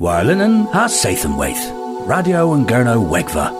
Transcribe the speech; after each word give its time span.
Warlinen 0.00 0.66
ha 0.72 0.86
Sathanwaith. 0.88 1.60
Radio 2.06 2.54
and 2.54 2.66
Gurno 2.66 3.06
Wegva. 3.06 3.52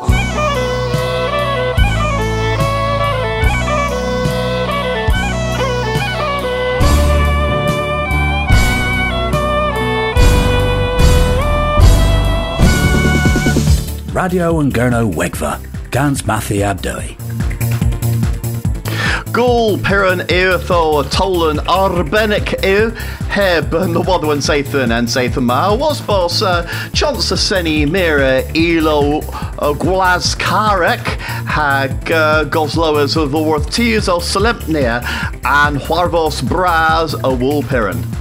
Radio 14.15 14.61
and 14.61 14.73
Gurno 14.73 15.13
Wegva. 15.13 15.61
Gans 15.91 16.23
Mathi 16.23 16.61
Abdoi. 16.65 17.20
Gul 19.33 19.79
Piran 19.79 20.21
Eartho 20.21 21.05
Tolan 21.05 21.59
Arbenik 21.67 22.65
Ew 22.65 22.91
Heb 23.29 23.71
Nawadwan 23.71 24.39
Sathan 24.39 24.91
and 24.91 25.07
Sathan 25.07 25.45
Ma 25.45 25.75
was 25.75 26.01
boss 26.01 26.43
uh, 26.43 26.67
Chance 26.93 27.41
Seni 27.41 27.87
Mira 27.87 28.43
Elo 28.57 29.19
uh, 29.19 29.73
Gwaz 29.75 30.37
Karek 30.37 31.05
Hag 31.47 31.91
uh, 32.11 32.45
Gosloas 32.47 33.15
the 33.15 33.71
Tears 33.71 34.09
of 34.09 34.25
Solemnia 34.25 35.01
and 35.45 35.77
Huarvos 35.77 36.43
Braz 36.43 37.15
a 37.23 37.33
Wool 37.33 37.63
Piran. 37.63 38.20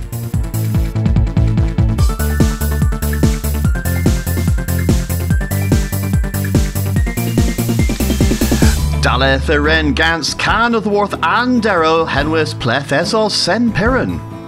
Iren 9.20 9.94
Gans 9.96 10.34
Can 10.36 10.74
of 10.74 10.86
the 10.86 10.90
and 11.22 11.62
Darrow 11.62 12.06
Henwis 12.06 12.54
Pleth 12.54 12.98
Esol 12.98 13.30
Sen 13.30 13.70
Piran. 13.70 14.39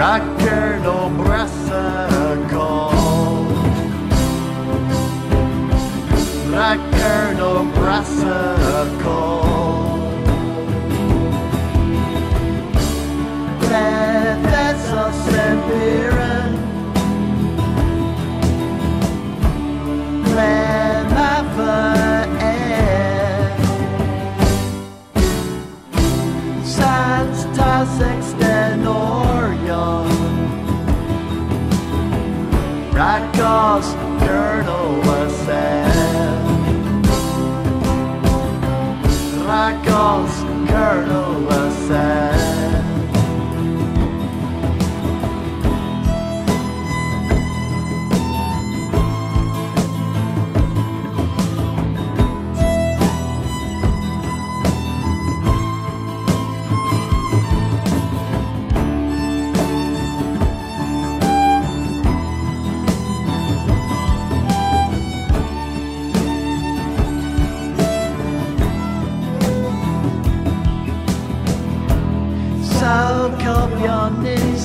Rocker 0.00 0.80
no 0.82 1.10
brasa 1.10 2.48
call. 2.48 3.44
Rocker 6.48 7.34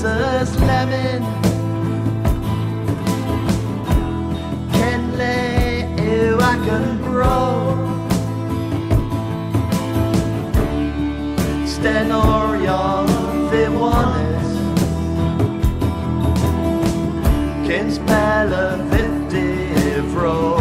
Jesus 0.06 0.60
lemon 0.60 1.24
Can 4.72 5.18
lay 5.18 5.90
you 5.98 6.38
I 6.40 6.56
can 6.68 7.02
grow 7.02 7.74
Stenorion 11.66 13.08
one 13.80 14.36
Can 17.66 17.90
spell 17.90 18.54
a 18.54 18.78
fro 20.14 20.58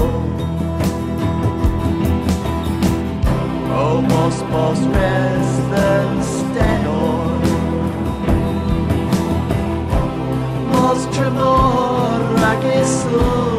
Almost 3.71 4.43
most 4.47 4.85
rest 4.97 6.24
Tremor 11.15 12.19
ragisu 12.43 13.15
I'll 13.17 13.54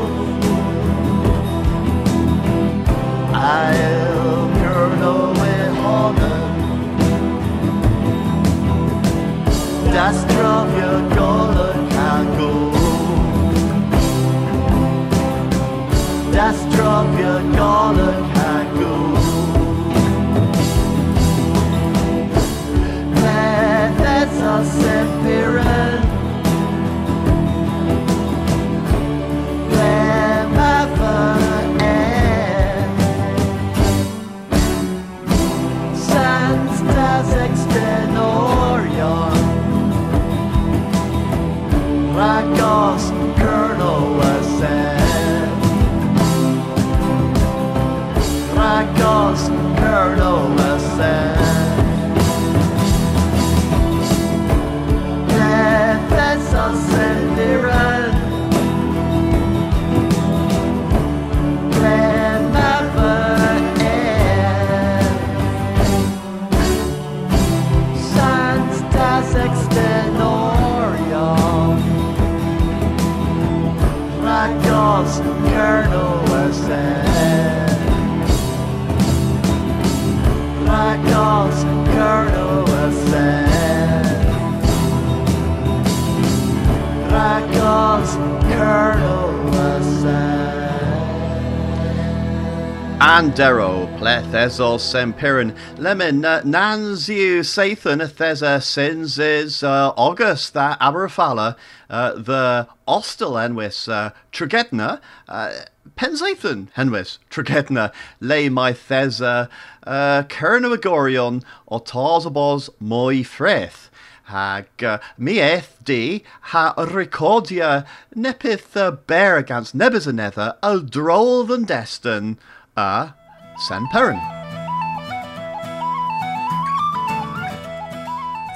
Andero 93.35 93.85
plethesol 93.99 94.79
sempirin 94.79 95.53
lemon 95.77 96.23
uh, 96.23 96.41
nanziu 96.43 97.41
sathan 97.41 97.99
thesa 98.07 98.63
sins 98.63 99.19
is 99.19 99.61
uh, 99.61 99.91
August 99.97 100.53
that 100.53 100.79
aberfala 100.79 101.57
uh, 101.89 102.13
the 102.13 102.65
ostel 102.87 103.33
enwis 103.33 103.91
uh, 103.91 104.11
trigedna 104.31 105.01
uh, 105.27 105.51
Penzathan 105.97 106.69
henwis 106.77 107.17
trigedna 107.29 107.91
lay 108.21 108.47
my 108.47 108.71
thesa 108.71 109.49
uh, 109.85 110.23
Kernavagorion 110.29 111.43
o 111.67 111.81
tasabos 111.81 112.69
moi 112.79 113.15
freth 113.15 113.89
hag 114.23 114.65
uh, 114.81 114.99
mi 115.17 115.41
di 115.83 116.23
ha 116.39 116.73
recordia 116.77 117.85
nepith 118.15 118.77
uh, 118.77 118.91
bear 118.91 119.35
against 119.35 119.75
Nebuchadnezzar 119.75 120.55
al 120.63 120.79
droll 120.79 121.43
than 121.43 121.65
destin 121.65 122.37
a 122.77 123.13
San 123.57 123.87
Perrin. 123.87 124.19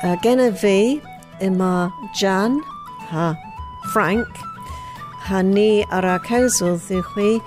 Uh, 0.01 0.15
Genna 0.23 0.55
fi 0.57 1.01
Jan, 2.15 2.61
ha 3.09 3.35
Frank, 3.91 4.27
ha 5.27 5.41
ni 5.41 5.83
ar 5.91 6.05
a 6.05 6.19
cawsol 6.19 6.77
ddywch 6.79 7.41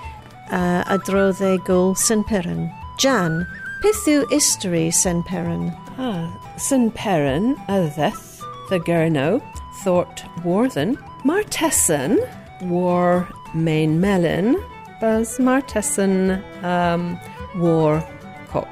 uh, 0.51 0.83
a 0.87 1.53
e 1.53 1.57
gol 1.65 1.95
St 1.95 2.25
Perrin. 2.27 2.71
Jan, 2.97 3.47
beth 3.81 4.07
yw 4.07 4.29
history 4.29 4.91
St 4.91 5.25
Perrin? 5.25 5.73
Ah, 5.97 6.29
St 6.57 6.93
Perrin, 6.93 7.55
Yddeth, 7.67 8.41
the 8.69 8.79
Gurno, 8.79 9.41
Thort 9.83 10.23
Warthen, 10.43 10.97
Martesson, 11.23 12.19
War 12.61 13.27
Main 13.53 13.99
Melon, 13.99 14.55
Buzz 15.01 15.39
Martesson, 15.39 16.41
um, 16.63 17.19
War 17.55 18.07
Cock. 18.49 18.67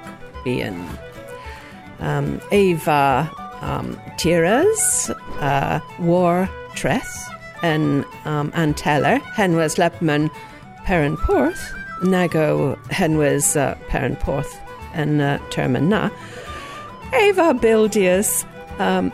Um, 1.99 2.41
Eva 2.51 3.29
um, 3.61 3.99
Tiras, 4.17 5.09
uh, 5.39 5.79
War 5.99 6.49
Treth, 6.73 7.29
and 7.61 8.05
um, 8.25 8.51
Anteller, 8.55 9.19
Henwas 9.35 9.77
Lepman, 9.77 10.29
Perrin 10.83 11.15
Porth, 11.17 11.73
Nago 12.01 12.77
Henwas 12.89 13.55
uh, 13.55 13.75
Perrin 13.87 14.15
Porth, 14.15 14.59
and 14.93 15.21
uh, 15.21 15.37
Terman 15.49 15.87
Na. 15.87 16.09
Eva 17.13 17.53
Bildius, 17.53 18.45
um, 18.79 19.11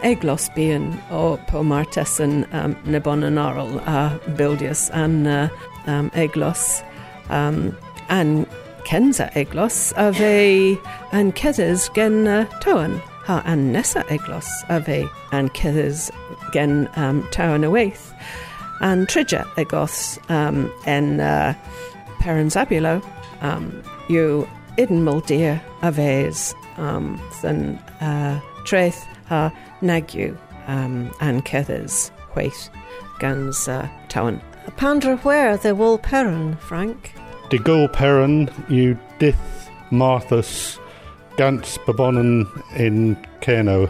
Bean, 0.56 1.02
o 1.12 1.38
Pomartesan 1.48 2.48
um, 2.54 2.76
Nebon 2.86 3.24
and 3.24 3.38
Arl, 3.40 3.80
uh, 3.80 4.18
Bildius, 4.38 4.90
and 4.94 5.28
uh, 5.28 5.50
um, 5.88 6.10
Eglos, 6.12 6.84
um, 7.30 7.76
and 8.10 8.48
Kenza 8.88 9.30
Eglos, 9.34 9.92
ave 9.98 10.80
an 11.12 11.34
Kedders 11.34 11.94
gen 11.94 12.26
uh, 12.26 12.46
Towan, 12.62 13.00
ha 13.26 13.44
an 13.44 13.74
Nessa 13.74 14.04
Eglos, 14.04 14.48
ave 14.70 15.06
an 15.34 15.50
Kedders 15.50 16.10
gen 16.54 16.90
um, 16.96 17.22
Towan 17.24 17.66
Awaith, 17.66 18.14
and 18.80 19.06
Tridja 19.10 19.44
Eglos 19.56 20.18
um, 20.32 20.72
en 20.86 21.20
uh, 21.20 21.54
um, 23.42 23.84
you 24.08 24.48
idden 24.78 25.04
muldir 25.04 25.62
a 25.82 25.92
fe's 25.92 26.56
um, 26.78 27.22
than 27.42 27.76
uh, 28.00 28.40
Treth 28.64 29.06
ha 29.26 29.52
Nagu 29.82 30.38
um, 30.68 31.14
an 31.20 31.42
Kedders 31.42 32.10
Waith 32.36 32.70
guns 33.20 33.68
uh, 33.68 33.90
Towan. 34.08 34.42
Pandra 34.78 35.22
where 35.26 35.58
the 35.58 35.76
wool 35.76 35.98
Perrin, 35.98 36.56
Frank? 36.56 37.17
De 37.50 37.58
Gul 37.58 37.88
Perrin, 37.88 38.50
you 38.68 39.00
dith 39.20 39.70
Marthas, 39.90 40.78
Gans 41.38 41.78
Babonnen 41.86 42.46
in 42.76 43.16
Keno. 43.40 43.90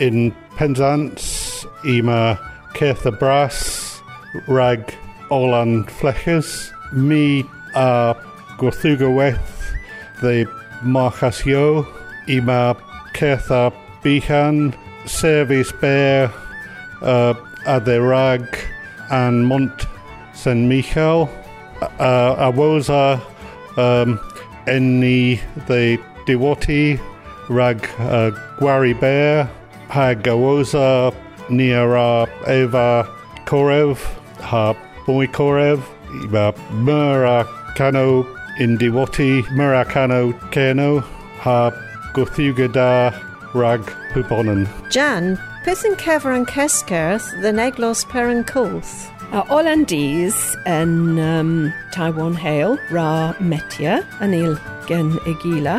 In 0.00 0.34
Penzance, 0.56 1.64
Ema 1.86 2.40
Ketha 2.74 3.16
Brass, 3.16 4.02
Rag 4.48 4.92
Olan 5.30 5.88
Fleches, 5.88 6.72
Mi 6.92 7.44
a 7.76 8.16
Gorthuga 8.58 9.14
Weth, 9.14 9.72
the 10.20 10.44
Marchas 10.82 11.44
Yo, 11.44 11.86
Ema 12.28 12.76
Ketha 13.14 13.72
Bihan, 14.02 14.76
Service 15.08 15.70
Bear, 15.70 16.32
uh, 17.00 17.34
Ade 17.64 18.02
Rag, 18.02 18.58
and 19.10 19.46
Mont 19.46 19.86
St. 20.34 20.68
Michael. 20.68 21.30
Uh, 21.98 22.50
Awosa, 22.50 23.20
um, 23.76 24.18
Enni 24.66 25.40
the 25.66 25.98
Diwati, 26.26 27.00
Rag 27.48 27.84
uh, 27.98 28.30
Gwari 28.58 28.98
Bear, 28.98 29.50
Hag 29.88 30.22
Awosa, 30.22 31.14
Niara 31.50 32.28
Eva 32.46 33.08
Korev, 33.46 33.98
Ha 34.40 34.74
Boy 35.06 35.26
Korev, 35.26 35.82
Iba 36.24 36.56
Mura 36.70 37.44
Kano 37.76 38.22
in 38.58 38.78
Diwati, 38.78 39.48
Mura 39.52 39.84
Kano 39.84 40.32
Keno, 40.50 41.00
Ha 41.00 41.70
Gothugada 42.14 43.12
Rag 43.54 43.80
Puponen. 44.12 44.68
Jan, 44.90 45.38
yn 45.84 45.96
cefer 45.96 46.34
yn 46.34 46.44
the 47.40 47.52
neglos 47.52 48.04
Perrin 48.08 48.44
Colth? 48.44 49.08
Uh, 49.32 49.42
Hollandies 49.48 50.36
yn 50.68 51.18
um, 51.18 51.72
Taiwan 51.90 52.34
Hale, 52.34 52.76
Ra 52.90 53.32
Metia, 53.40 54.02
yn 54.20 54.34
il 54.36 54.58
gen 54.84 55.14
Egila, 55.24 55.78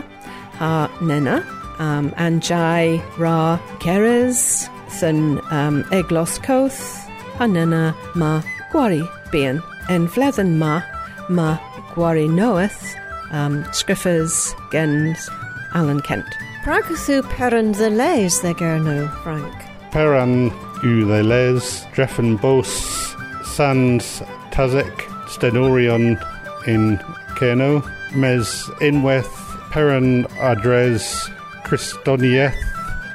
ha 0.57 0.89
Nena, 1.05 1.45
um, 1.77 2.11
and 2.17 2.41
Jai 2.41 2.97
Ra 3.19 3.59
Keres, 3.77 4.65
thyn 4.97 5.37
um, 5.51 5.83
Eglos 5.93 6.41
Coth, 6.41 6.81
ha 7.37 7.45
Nena 7.45 7.93
ma 8.15 8.41
Gwari 8.71 9.05
Bian, 9.29 9.61
en 9.87 10.07
fledden 10.07 10.57
ma, 10.57 10.81
ma 11.29 11.59
Gwari 11.93 12.25
Noeth, 12.27 12.81
um, 13.29 13.61
Scriffers 13.65 14.55
gen 14.71 15.15
Alan 15.75 16.01
Kent. 16.01 16.25
Praguthu 16.63 17.21
Perrin 17.29 17.73
the 17.73 17.91
lays 17.91 18.41
the 18.41 18.55
gerno, 18.55 19.13
Frank. 19.21 19.53
Peran 19.91 20.49
u 20.83 21.05
the 21.05 21.21
les, 21.21 21.85
Dreffen 21.93 22.41
Bos, 22.41 23.12
Sans 23.53 24.23
Tazek, 24.49 25.01
Stenorion 25.27 26.17
in 26.65 26.97
Keno, 27.35 27.83
Mes 28.15 28.47
Inweth, 28.81 29.29
Peran 29.69 30.25
Adres, 30.39 31.29
Christonieth, 31.63 32.57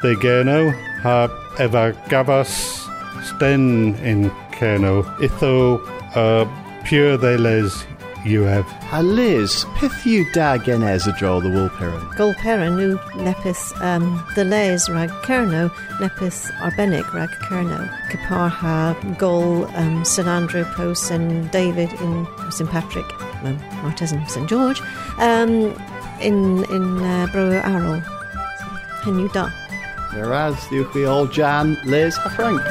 the 0.02 0.14
Geno, 0.22 0.70
Ha 1.02 1.26
Eva 1.58 1.92
Gavas, 2.08 2.86
Sten 3.24 3.96
in 3.96 4.30
Keno, 4.52 5.02
Itho, 5.18 5.80
uh, 6.14 6.46
Pure 6.84 7.16
the 7.16 7.36
les 7.36 7.84
you 8.28 8.42
have. 8.42 8.66
A 8.92 9.02
Liz, 9.02 9.64
pith 9.76 10.06
you 10.06 10.30
da 10.32 10.58
genez 10.58 11.06
a 11.06 11.12
draw 11.18 11.40
the 11.40 11.48
wool 11.50 11.68
Perrin. 11.70 12.06
Gol 12.16 12.34
Perrin 12.34 12.76
nu 12.76 12.96
lepis 13.14 13.72
um, 13.82 14.24
the 14.34 14.44
lays 14.44 14.88
rag 14.88 15.10
kerno, 15.22 15.70
lepis 16.00 16.50
arbenic 16.60 17.12
rag 17.12 17.30
kerno. 17.30 17.88
Caparha, 18.10 18.94
Gol, 19.18 19.64
um, 19.76 20.04
St 20.04 20.28
Andrew, 20.28 20.64
Po, 20.64 20.94
St 20.94 21.50
David 21.50 21.92
in 22.00 22.26
St 22.50 22.68
Patrick, 22.70 23.06
um, 23.44 23.56
Martesson, 23.82 24.26
St 24.28 24.48
George, 24.48 24.80
um, 25.18 25.74
in 26.20 26.64
in 26.64 27.02
uh, 27.02 27.28
Bro 27.32 27.50
Arrow. 27.50 28.00
Hen 29.04 29.18
you 29.18 29.28
da. 29.30 29.50
Whereas 30.12 30.56
the 30.68 30.88
we 30.94 31.04
all 31.04 31.26
Jan, 31.26 31.76
Liz, 31.84 32.16
a 32.24 32.30
Frank. 32.30 32.62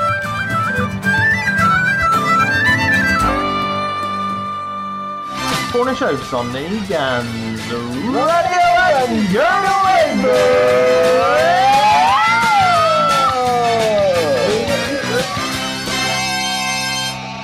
Cornish 5.77 6.01
Oaks 6.01 6.33
on 6.33 6.51
the 6.51 6.61
Gans 6.89 7.61
Radio 7.69 8.65
and 8.97 9.27
Gurno 9.27 9.75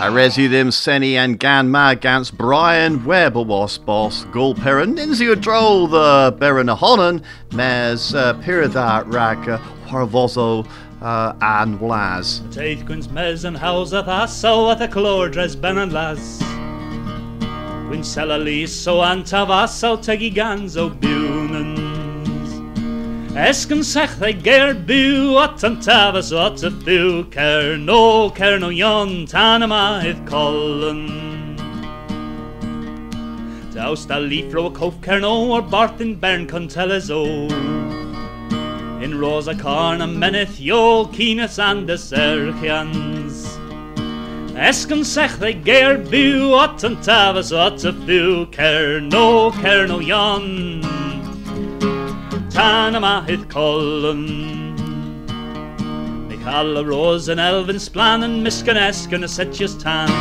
I 0.02 0.10
resi 0.10 0.50
them 0.50 0.72
Senny 0.72 1.16
and 1.16 1.40
Gan 1.40 1.70
Magans 1.70 2.36
Brian 2.36 3.06
Webb 3.06 3.36
was 3.36 3.78
boss 3.78 4.25
Gul 4.32 4.56
Perrin 4.56 4.96
Ninzi 4.96 5.40
Droll 5.40 5.86
the 5.86 6.36
Baron 6.40 6.70
Honan 6.70 7.22
Mes 7.52 8.16
uh, 8.16 8.34
Pirida 8.42 9.04
Rag 9.13 9.48
uh, 9.48 9.60
Harvozo 9.86 10.68
uh, 11.04 11.36
and 11.40 11.80
Wlaz. 11.80 12.40
Teithguns 12.50 13.12
mes 13.12 13.46
yn 13.46 13.54
hawseth 13.54 14.08
a 14.08 14.28
saweth 14.28 14.82
y 14.82 14.88
clodres 14.88 15.56
ben 15.56 15.78
yn 15.78 15.94
las. 15.94 16.42
Gwyn 17.94 18.02
sela 18.02 18.44
liso 18.44 19.02
antafasau 19.02 20.02
tegi 20.02 20.34
ganzo 20.34 20.90
biwnans. 21.00 22.50
Esgyn 23.38 23.84
sech 23.86 24.16
ddau 24.18 24.34
ger 24.42 24.74
byw 24.74 25.38
at 25.44 25.64
an 25.64 25.78
tafas 25.78 26.32
at 26.34 26.64
y 26.66 26.72
byw 26.88 27.30
cer 27.36 27.78
no 27.78 28.32
cer 28.32 28.58
no 28.58 28.70
yon 28.74 29.28
tan 29.28 29.62
yma 29.62 30.02
hydd 30.02 30.26
colyn. 30.26 31.06
Daws 33.78 34.08
da 34.10 34.18
lifro 34.18 34.72
y 34.72 34.74
cof 34.74 34.98
cer 35.06 35.22
no 35.22 35.36
o'r 35.54 35.62
barth 35.62 36.02
in 36.02 36.16
bern 36.16 36.48
conteles 36.48 37.12
o. 37.12 37.24
In 39.06 39.20
rosa 39.22 39.54
carn 39.54 40.02
a 40.02 40.08
meneth 40.08 40.60
yo 40.60 41.06
kines 41.14 41.60
and 41.60 41.88
y 41.88 41.94
serchians. 42.10 43.62
Esgyn 44.54 45.02
sech 45.04 45.40
ddau 45.42 45.52
ger 45.66 45.98
byw 45.98 46.52
at 46.62 46.84
an 46.86 46.96
tafas 47.02 47.50
at 47.58 47.82
y 47.90 47.92
byw 48.06 48.46
cer 48.54 49.00
no 49.02 49.50
cer 49.50 49.88
no 49.90 49.98
yon 49.98 50.78
tan 52.54 52.94
yma 52.94 53.26
hydd 53.26 53.48
colyn. 53.50 54.22
Neu 56.30 56.38
cael 56.46 56.78
y 56.78 56.86
ros 56.86 57.32
yn 57.34 57.42
elfen 57.42 57.82
sblan 57.82 58.28
yn 58.30 58.38
misgan 58.46 58.78
esgyn 58.78 59.26
y 59.26 59.32
setius 59.34 59.74
tan. 59.82 60.14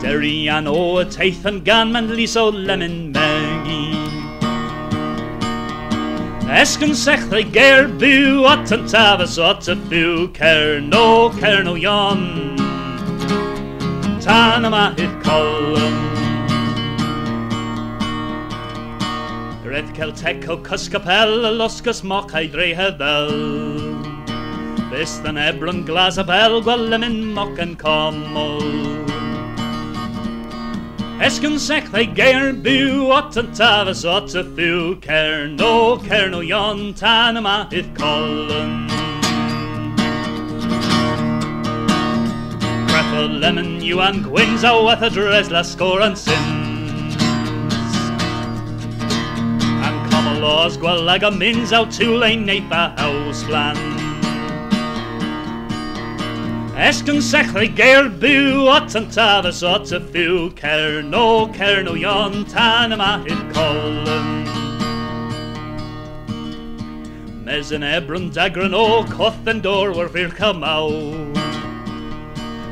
Deri 0.00 0.48
an 0.48 0.72
o 0.72 0.96
y 1.02 1.04
teith 1.04 1.44
yn 1.44 1.60
gan 1.68 1.92
man 1.92 2.08
lis 2.16 2.38
o 2.40 2.48
lemon 2.48 3.12
megi. 3.12 3.84
Esgyn 6.48 6.96
sech 6.96 7.28
ddau 7.28 7.44
ger 7.52 7.84
byw 8.00 8.48
at 8.48 8.72
yn 8.72 8.88
tafas 8.88 9.36
at 9.36 9.68
y 9.68 9.76
byw 9.92 10.30
cer 10.40 10.80
no 10.80 11.28
cer 11.36 11.60
no 11.68 11.76
yon 11.76 12.64
tan 14.24 14.64
yma 14.64 14.84
hydd 14.96 15.16
colyn. 15.24 15.98
Redd 19.68 19.90
Celtec 19.96 20.46
o 20.48 20.56
Cysgapel, 20.64 21.44
y 21.44 21.52
losgus 21.58 22.00
moc 22.06 22.32
a'i 22.32 22.48
dreu 22.48 22.72
heddel. 22.78 23.34
Byst 24.88 25.28
yn 25.28 25.40
ebron 25.40 25.84
glas 25.84 26.16
a 26.16 26.24
bel, 26.24 26.60
gwel 26.64 26.96
yn 26.96 27.04
mynd 27.04 27.30
moc 27.36 27.60
yn 27.60 27.76
comol. 27.80 28.64
Esgyn 31.24 31.60
sech 31.60 31.92
ddau 31.92 32.08
geir 32.16 32.52
byw 32.64 33.12
ot 33.18 33.36
yn 33.40 33.52
tafas 33.56 34.06
ot 34.08 34.32
y 34.40 34.48
fyw, 34.56 34.82
cer 35.04 35.48
no, 35.52 35.72
cer 36.08 36.30
no 36.32 36.40
yon, 36.44 36.92
tan 36.96 37.40
yma 37.40 37.64
colyn. 43.14 43.40
Lemon, 43.40 43.80
you 43.80 44.00
and 44.00 44.24
gwins 44.24 44.64
a 44.64 44.72
wath 44.82 45.02
a 45.02 45.10
dres 45.10 45.50
la 45.50 45.62
score 45.62 46.02
and 46.02 46.16
sins. 46.16 47.16
And 49.86 50.10
common 50.10 50.40
laws 50.42 50.76
gwel 50.76 51.08
ag 51.10 51.22
a 51.22 51.30
mins 51.30 51.72
out 51.72 51.92
two 51.92 52.16
lane 52.16 52.46
neip 52.46 52.70
a 52.70 53.00
house 53.00 53.44
plan. 53.44 53.76
Esgyn 56.74 57.22
sech 57.22 57.52
ddau 57.54 57.68
geir 57.78 58.08
byw 58.22 58.66
ot 58.68 58.96
yn 58.98 59.06
tafas 59.14 59.62
ot 59.62 59.92
y 59.94 60.00
fyw, 60.10 60.50
cer 60.58 61.02
no, 61.06 61.46
cer 61.54 61.84
no 61.86 61.94
yon, 61.94 62.42
tan 62.50 62.92
yma 62.96 63.12
hydd 63.22 63.44
colyn. 63.54 64.32
Mes 67.46 67.70
yn 67.76 67.86
ebron 67.86 68.32
dagran 68.34 68.74
o 68.74 69.04
coth 69.14 69.46
yn 69.46 69.62
dor 69.62 69.94
war 69.94 70.10
fyr 70.10 70.34
cymaw. 70.34 71.33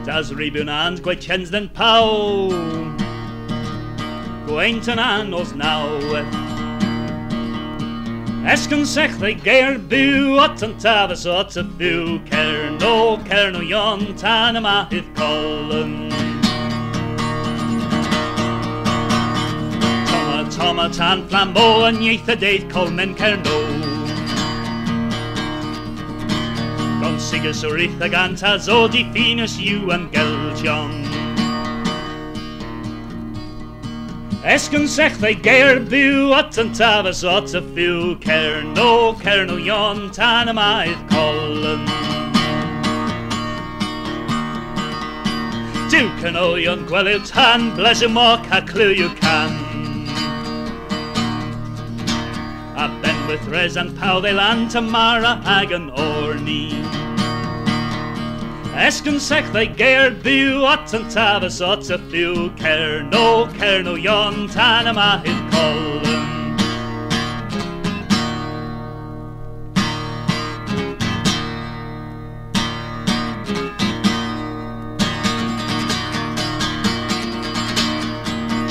Das 0.05 0.33
ribwn 0.33 0.69
and 0.69 1.01
gwe 1.01 1.15
den 1.51 1.69
pau. 1.69 2.49
Gweint 4.47 4.89
yn 4.91 4.99
anos 4.99 5.55
naw. 5.55 5.87
Esgyn 8.43 8.83
sech 8.85 9.15
ddau 9.21 9.37
geir 9.45 9.79
byw 9.93 10.41
at 10.43 10.65
yn 10.67 10.75
tafas 10.83 11.23
at 11.31 11.55
y 11.55 11.63
byw 11.79 12.19
cer 12.27 12.75
no 13.55 13.63
yon 13.63 14.03
tan 14.19 14.59
yma 14.59 14.89
hydd 14.91 15.07
colyn. 15.15 15.95
Toma 20.11 20.43
toma 20.59 20.91
tan 20.91 21.29
flambo 21.31 21.87
yn 21.93 22.03
ieith 22.03 22.35
y 22.35 22.41
deith 22.43 22.69
colmen 22.75 23.15
no. 23.47 23.92
Gon 27.03 27.19
sigus 27.19 27.65
o'r 27.67 27.81
eitha 27.83 28.07
gant 28.07 28.45
a 28.47 28.53
zod 28.63 28.95
i 28.95 29.01
ffynus 29.11 29.57
yw 29.59 29.91
am 29.91 30.05
geltion. 30.15 30.93
Esgyn 34.53 34.87
sech 34.91 35.17
ddau 35.19 35.35
geir 35.43 35.81
byw 35.91 36.31
at 36.39 36.61
yn 36.63 36.71
tafas 36.79 37.25
at 37.27 37.57
y 37.59 37.63
ffiw 37.73 38.15
Cern 38.23 38.79
o 38.79 38.87
cern 39.19 39.51
o 39.51 39.59
ion 39.59 40.05
tan 40.15 40.53
y 40.53 40.55
maedd 40.59 41.03
colyn. 41.11 41.83
Dyw 45.91 46.09
canoion 46.23 46.87
gwelyw 46.87 47.19
tan, 47.27 47.73
bles 47.79 48.07
y 48.07 48.11
moc 48.11 48.47
a 48.55 48.63
clyw 48.71 48.95
yw 49.09 49.11
can. 49.19 49.59
A 52.79 52.87
with 53.27 53.45
res 53.49 53.77
and 53.77 53.97
paw 53.99 54.21
they 54.21 54.33
land 54.33 54.71
tamara 54.71 55.41
ag 55.45 55.73
yn 55.73 55.91
orni. 55.91 56.71
Esgyn 58.73 59.19
sech 59.21 59.49
ddau 59.53 59.67
geir 59.77 60.15
byw 60.25 60.65
at 60.73 60.95
yn 60.97 61.05
tafas 61.13 61.61
at 61.61 61.91
y 61.93 61.99
fyw 62.13 62.49
cer 62.61 63.03
no 63.11 63.25
cer 63.59 63.83
no 63.85 63.95
yon 63.95 64.49
tan 64.55 64.89
yma 64.93 65.11
hydd 65.27 65.43
colyn. 65.53 66.23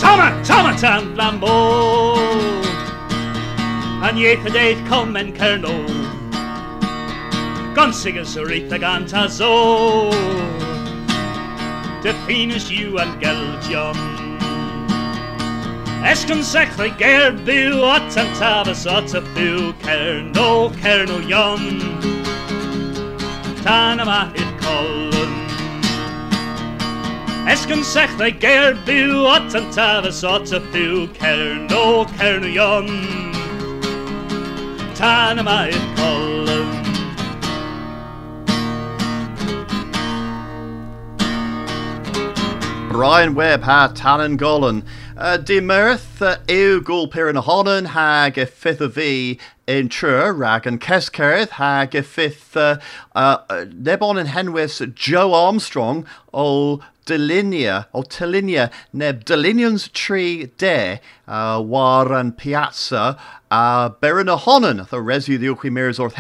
Toma, 0.02 0.28
toma 0.44 0.76
tan 0.82 1.16
flambo 4.12 4.18
An 4.18 4.18
ieith 4.18 4.46
y 4.46 4.52
deith 4.52 4.90
comen 4.90 5.32
cerno 5.38 5.72
Gonsigus 7.74 8.36
yr 8.36 8.52
eitha 8.52 8.78
ganta 8.78 9.30
zo. 9.30 10.10
Defines 12.04 12.70
yw 12.72 13.00
an 13.00 13.20
geltion 13.22 13.96
Esgyn 16.04 16.44
sech 16.44 16.76
ddau 16.76 16.92
ger 16.98 17.32
byw 17.46 17.86
at 17.94 18.18
an 18.18 18.28
tafas 18.36 18.86
at 18.86 19.10
cer 19.12 20.22
no 20.36 20.70
cer 20.82 21.06
no 21.06 21.20
yon 21.20 21.80
Tan 23.64 24.00
yma 24.00 24.34
hydd 24.34 24.54
colyn 24.60 25.36
Esgyn 27.48 27.84
sech 27.84 28.18
ddau 28.18 28.32
ger 28.42 28.74
byw 28.86 29.28
at 29.38 29.56
an 29.56 29.72
tafas 29.72 30.24
at 30.28 30.52
y 30.52 30.60
byw 30.74 31.08
cer 31.20 31.68
no 31.70 32.06
cer 32.18 32.40
no 32.42 32.48
yon 32.48 33.31
Hydd 35.02 35.96
colyn 35.96 36.68
Brian 42.92 43.34
Webb 43.34 43.64
ha 43.64 43.92
Tannen 43.96 44.38
Golan. 44.38 44.84
Uh, 45.22 45.38
Di 45.38 45.60
mirth 45.60 46.20
uh, 46.20 46.38
yw 46.50 46.80
gwl 46.82 47.04
pyr 47.14 47.28
yn 47.30 47.38
honan 47.46 47.92
hag 47.94 48.40
y 48.42 48.46
ffith 48.50 48.80
o 48.82 48.88
fi 48.90 49.38
in 49.70 49.92
trwyr 49.94 50.34
rag 50.34 50.66
yn 50.66 50.80
cescerdd 50.82 51.54
hag 51.60 51.94
y 51.94 52.02
ffith 52.02 52.58
uh, 52.58 52.80
uh, 53.14 53.38
nebon 53.70 54.18
yn 54.18 54.32
henwys 54.34 54.80
Joe 54.98 55.38
Armstrong 55.38 56.08
o 56.34 56.82
Delinia, 57.06 57.86
o 57.94 58.02
Telinia, 58.02 58.72
neb 58.94 59.22
Delinians 59.30 59.92
tree 59.94 60.50
de 60.58 60.98
uh, 61.28 61.62
war 61.62 62.10
yn 62.18 62.34
piazza 62.34 63.14
a 63.52 63.62
uh, 63.62 63.90
berin 64.02 64.26
y 64.26 64.90
the 64.90 64.98
resu 64.98 65.38
ddiwch 65.38 65.70
i 65.70 65.70
mirs 65.70 66.02
wrth 66.02 66.18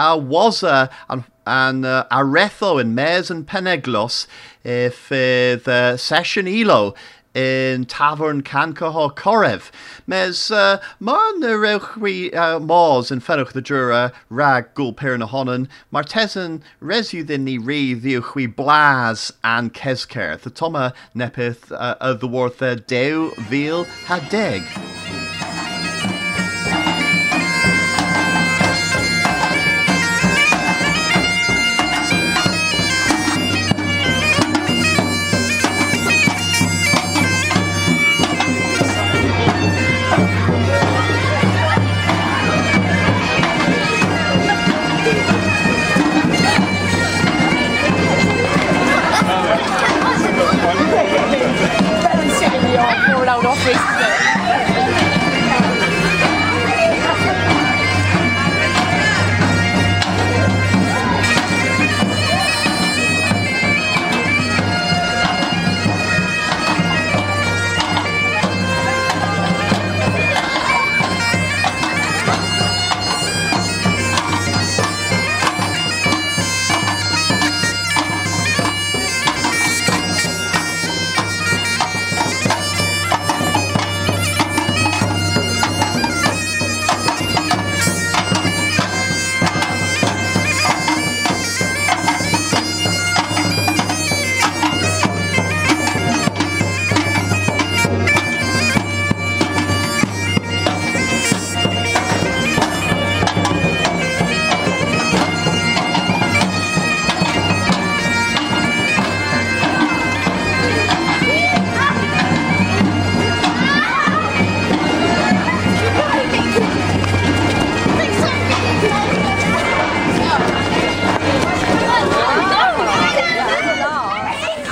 ha 0.00 0.16
was 0.16 0.62
a, 0.62 0.88
an 1.10 1.26
and 1.48 1.86
uh, 1.86 2.04
aretho 2.10 2.78
in 2.80 2.94
Mes 2.94 3.30
and 3.30 3.46
Peneglos 3.46 4.26
if 4.62 5.10
uh, 5.10 5.56
the 5.64 5.96
session 5.96 6.46
elo 6.46 6.94
in 7.38 7.84
Tavern 7.84 8.42
Cancaho 8.42 9.14
Corev. 9.14 9.70
Mes 10.08 10.50
uh, 10.50 10.80
mar 10.98 11.38
na 11.38 11.48
rewch 11.48 11.96
wi 11.96 12.30
uh, 12.30 12.58
mors 12.58 13.12
yn 13.12 13.20
the 13.52 13.62
jura 13.62 14.12
rag 14.28 14.74
gul 14.74 14.92
per 14.92 15.16
na 15.16 15.26
honan, 15.26 15.68
mar 15.92 16.02
tesan 16.02 16.62
resu 16.82 17.24
ddyn 17.24 17.44
ni 17.44 17.56
ri 17.56 17.94
ddiwch 17.94 18.34
wi 18.34 18.46
blas 18.46 19.30
and 19.44 19.72
kesker, 19.72 20.40
the 20.40 20.50
toma 20.50 20.92
nepith 21.14 21.70
uh, 21.70 21.94
uh, 22.00 22.74
dew 22.88 23.32
vil 23.48 23.84
ha 24.06 24.18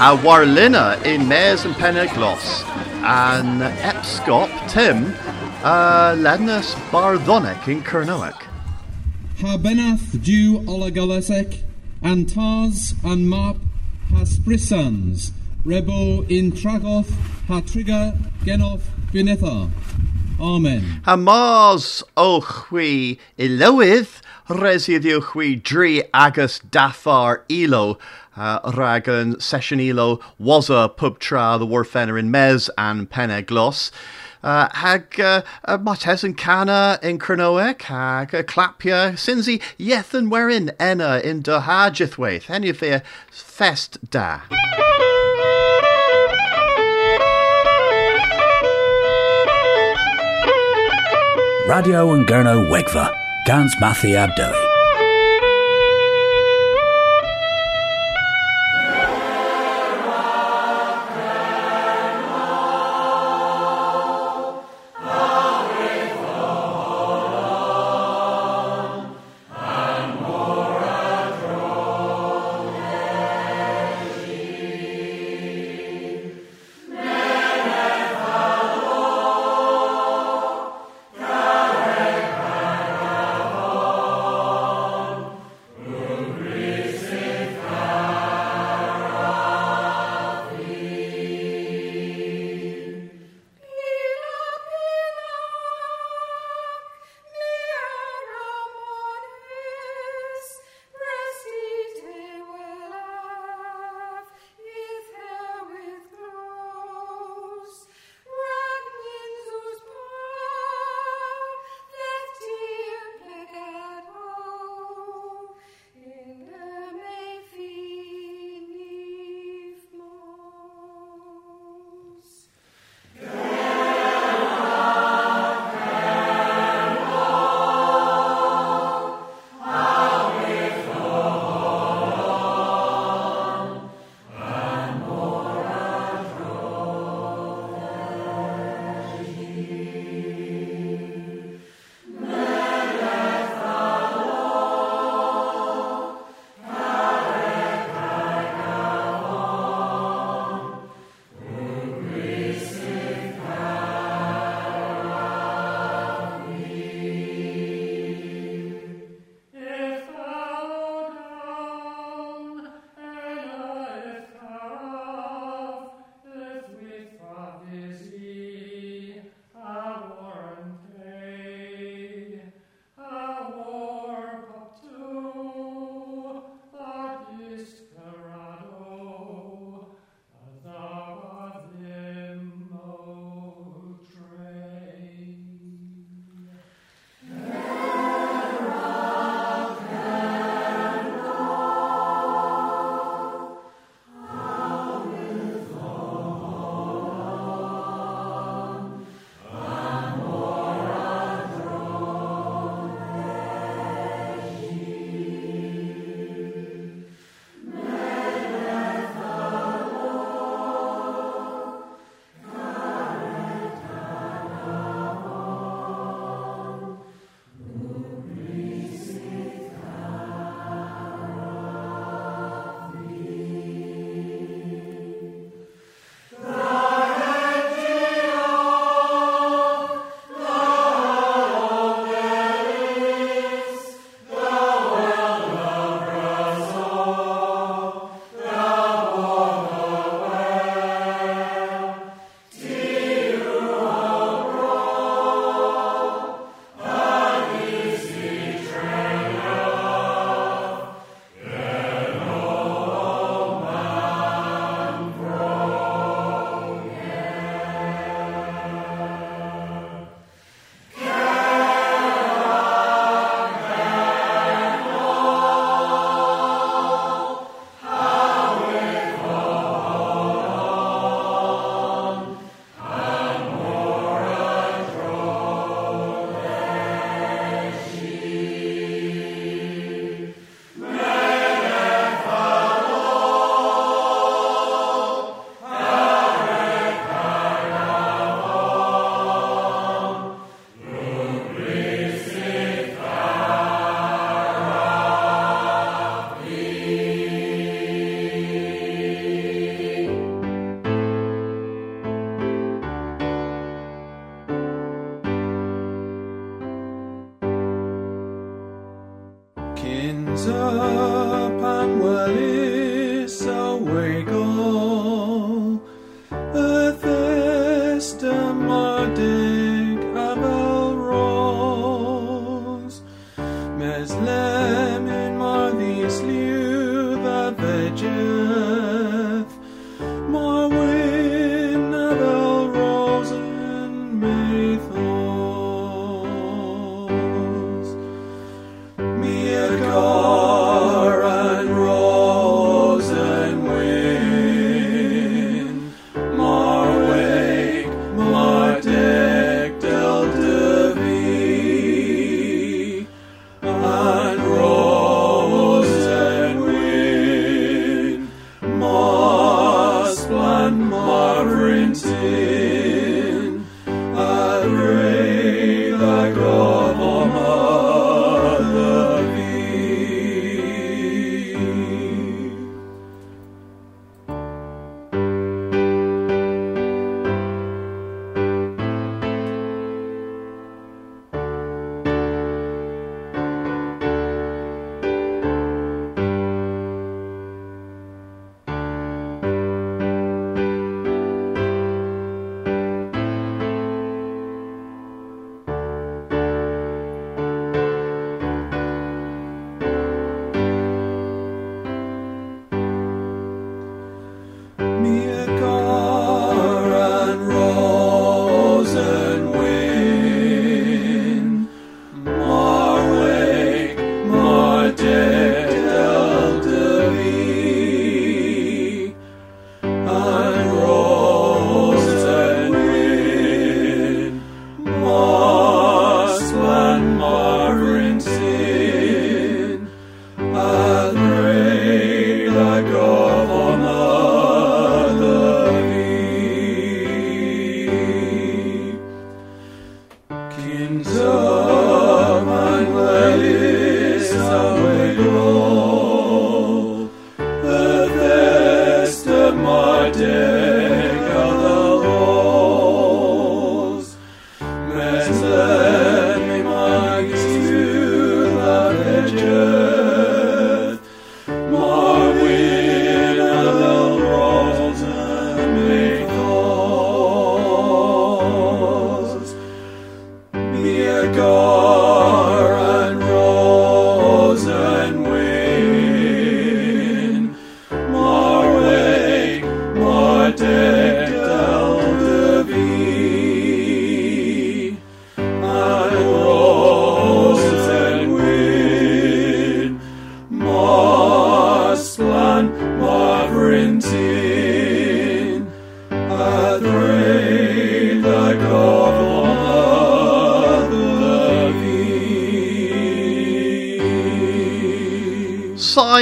a 0.06 0.16
warlina 0.18 1.04
in 1.04 1.26
Mares 1.26 1.64
and 1.64 1.74
Peneglos, 1.74 2.62
and 3.02 3.60
Epscop 3.80 4.48
Tim, 4.70 5.12
uh, 5.64 6.14
Lednus 6.14 6.76
Barthonic 6.92 7.66
in 7.66 7.82
Kernowick. 7.82 8.40
Habenath 9.38 10.22
du 10.22 10.60
olagalasek, 10.60 11.64
and 12.02 12.32
Tars 12.32 12.94
and 13.02 13.28
Map 13.28 13.56
has 14.14 14.38
brisans, 14.38 15.32
Rebo 15.64 16.24
in 16.30 16.52
Tragoth, 16.52 17.10
ha 17.48 17.60
trigger 17.62 18.16
genoth 18.44 18.84
binetha. 19.12 19.72
Amen. 20.38 21.02
A 21.04 21.16
Mars 21.16 22.04
o 22.16 22.40
ilywydd, 24.48 24.62
residiw 24.62 25.62
dri 25.62 26.02
agus 26.12 26.60
dafar 26.70 27.42
ilo, 27.48 27.98
uh, 28.36 28.60
rag 28.74 29.08
session 29.40 29.80
ilo 29.80 30.20
was 30.38 30.70
a 30.70 30.88
the 31.58 31.66
warfenner 31.66 32.18
in 32.18 32.30
Mez 32.30 32.70
and 32.76 33.10
Penne 33.10 33.44
Gloss. 33.44 33.90
Uh, 34.42 34.68
hag 34.74 35.18
uh, 35.18 35.42
uh, 35.64 35.76
mates 35.78 36.22
yn 36.22 36.34
cana 36.34 36.98
in 37.02 37.18
Cronoec, 37.18 37.82
hag 37.82 38.34
uh, 38.34 38.42
clapia, 38.42 39.12
Sinzi, 39.16 39.60
yeth 39.76 40.14
yn 40.14 40.30
werin 40.30 40.70
enna 40.78 41.20
in 41.24 41.40
dy 41.40 41.58
hajithwaith, 41.60 42.48
any 42.48 42.68
of 42.68 42.78
their 42.78 43.02
fest 43.30 43.98
da. 44.08 44.42
Radio 51.66 52.12
and 52.12 52.24
Gurno 52.28 52.70
Wegva, 52.70 53.25
Gans 53.46 53.76
Mathi 53.78 54.16
Abdoi. 54.16 54.65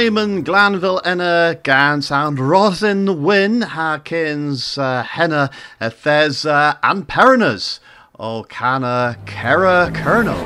Damon, 0.05 0.43
Glanville, 0.43 1.01
Enna, 1.03 1.59
Gans, 1.63 2.11
and 2.11 2.37
Rosin 2.37 3.23
Wynn, 3.23 3.61
Harkins, 3.61 4.77
uh, 4.77 5.01
Henna, 5.01 5.49
Ethesa, 5.81 6.73
uh, 6.73 6.77
and 6.83 7.07
Perinas, 7.07 7.79
O'Cana, 8.19 9.17
Kera, 9.25 9.91
Colonel. 9.95 10.37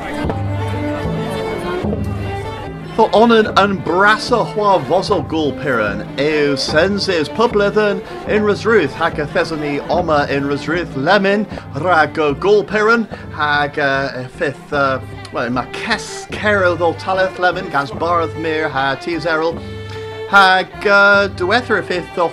For 2.95 3.13
onan 3.13 3.47
and 3.57 3.79
brasa 3.79 4.49
hua 4.53 4.79
vosel 4.79 5.27
gul 5.27 5.51
piran, 5.51 6.07
eu 6.17 6.55
senses 6.55 7.27
publithan 7.27 7.99
in 8.29 8.43
Rasruth, 8.43 8.93
haka 8.93 9.25
thezani 9.25 9.85
oma 9.89 10.25
in 10.29 10.47
Rasruth 10.47 10.93
lemin, 10.95 11.45
rago 11.73 12.39
gul 12.39 12.63
piran, 12.63 13.09
hag 13.33 13.77
uh, 13.77 14.25
fifth. 14.29 14.71
Uh, 14.71 15.01
well, 15.31 15.47
my 15.51 15.67
Keskerethal 15.67 16.31
cerdd 16.33 16.81
o 16.81 16.93
talith 16.97 17.37
Lefyn 17.37 17.69
gan 17.69 17.85
bardd 18.01 18.33
mir 18.41 18.67
ha 18.67 18.95
Tis 18.95 19.27
Errol 19.29 19.53
ha 20.31 20.63
uh, 20.89 21.27
diwethaf 21.37 21.77
y 21.77 21.83
ffeith 21.85 22.17
o 22.17 22.29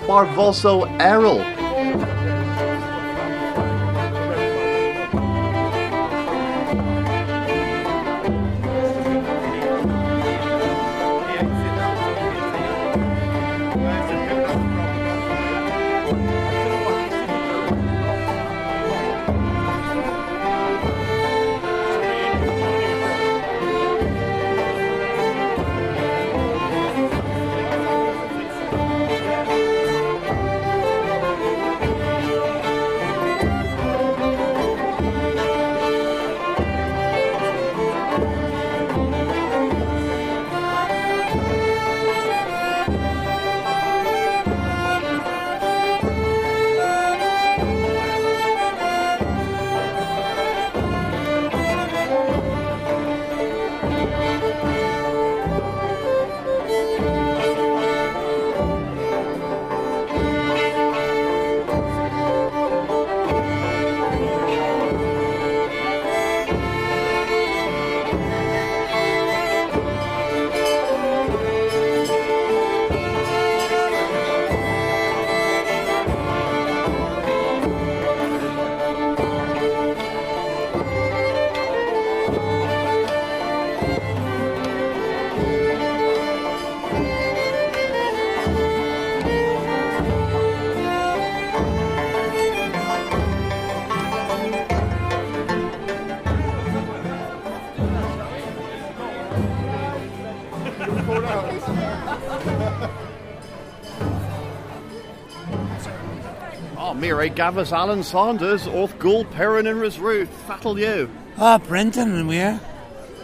Gavas 107.30 107.72
Alan 107.72 108.02
Saunders, 108.02 108.66
Orth 108.66 108.98
Gul 108.98 109.24
Perrin 109.26 109.66
and 109.66 109.80
Ruth, 109.80 110.28
Fatal 110.46 110.78
you. 110.78 111.10
Ah, 111.38 111.58
Brenton 111.58 112.12
and 112.12 112.28
we're. 112.28 112.60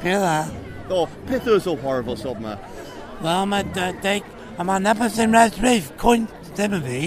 Hear 0.02 0.18
that? 0.20 0.52
Oh, 0.90 1.08
Pithers 1.26 1.66
uh, 1.66 1.72
of 1.72 1.80
horrible 1.80 2.16
subma. 2.16 2.58
Wel, 3.22 3.46
mae 3.46 3.62
dy- 3.62 3.92
deig... 4.02 4.24
A 4.58 4.64
mae 4.64 4.80
nepos 4.82 5.16
yn 5.22 5.32
res 5.32 5.58
rif, 5.62 5.92
cwynt 5.96 6.32
ddim 6.52 6.74
yn 6.76 6.82
fi. 6.84 7.02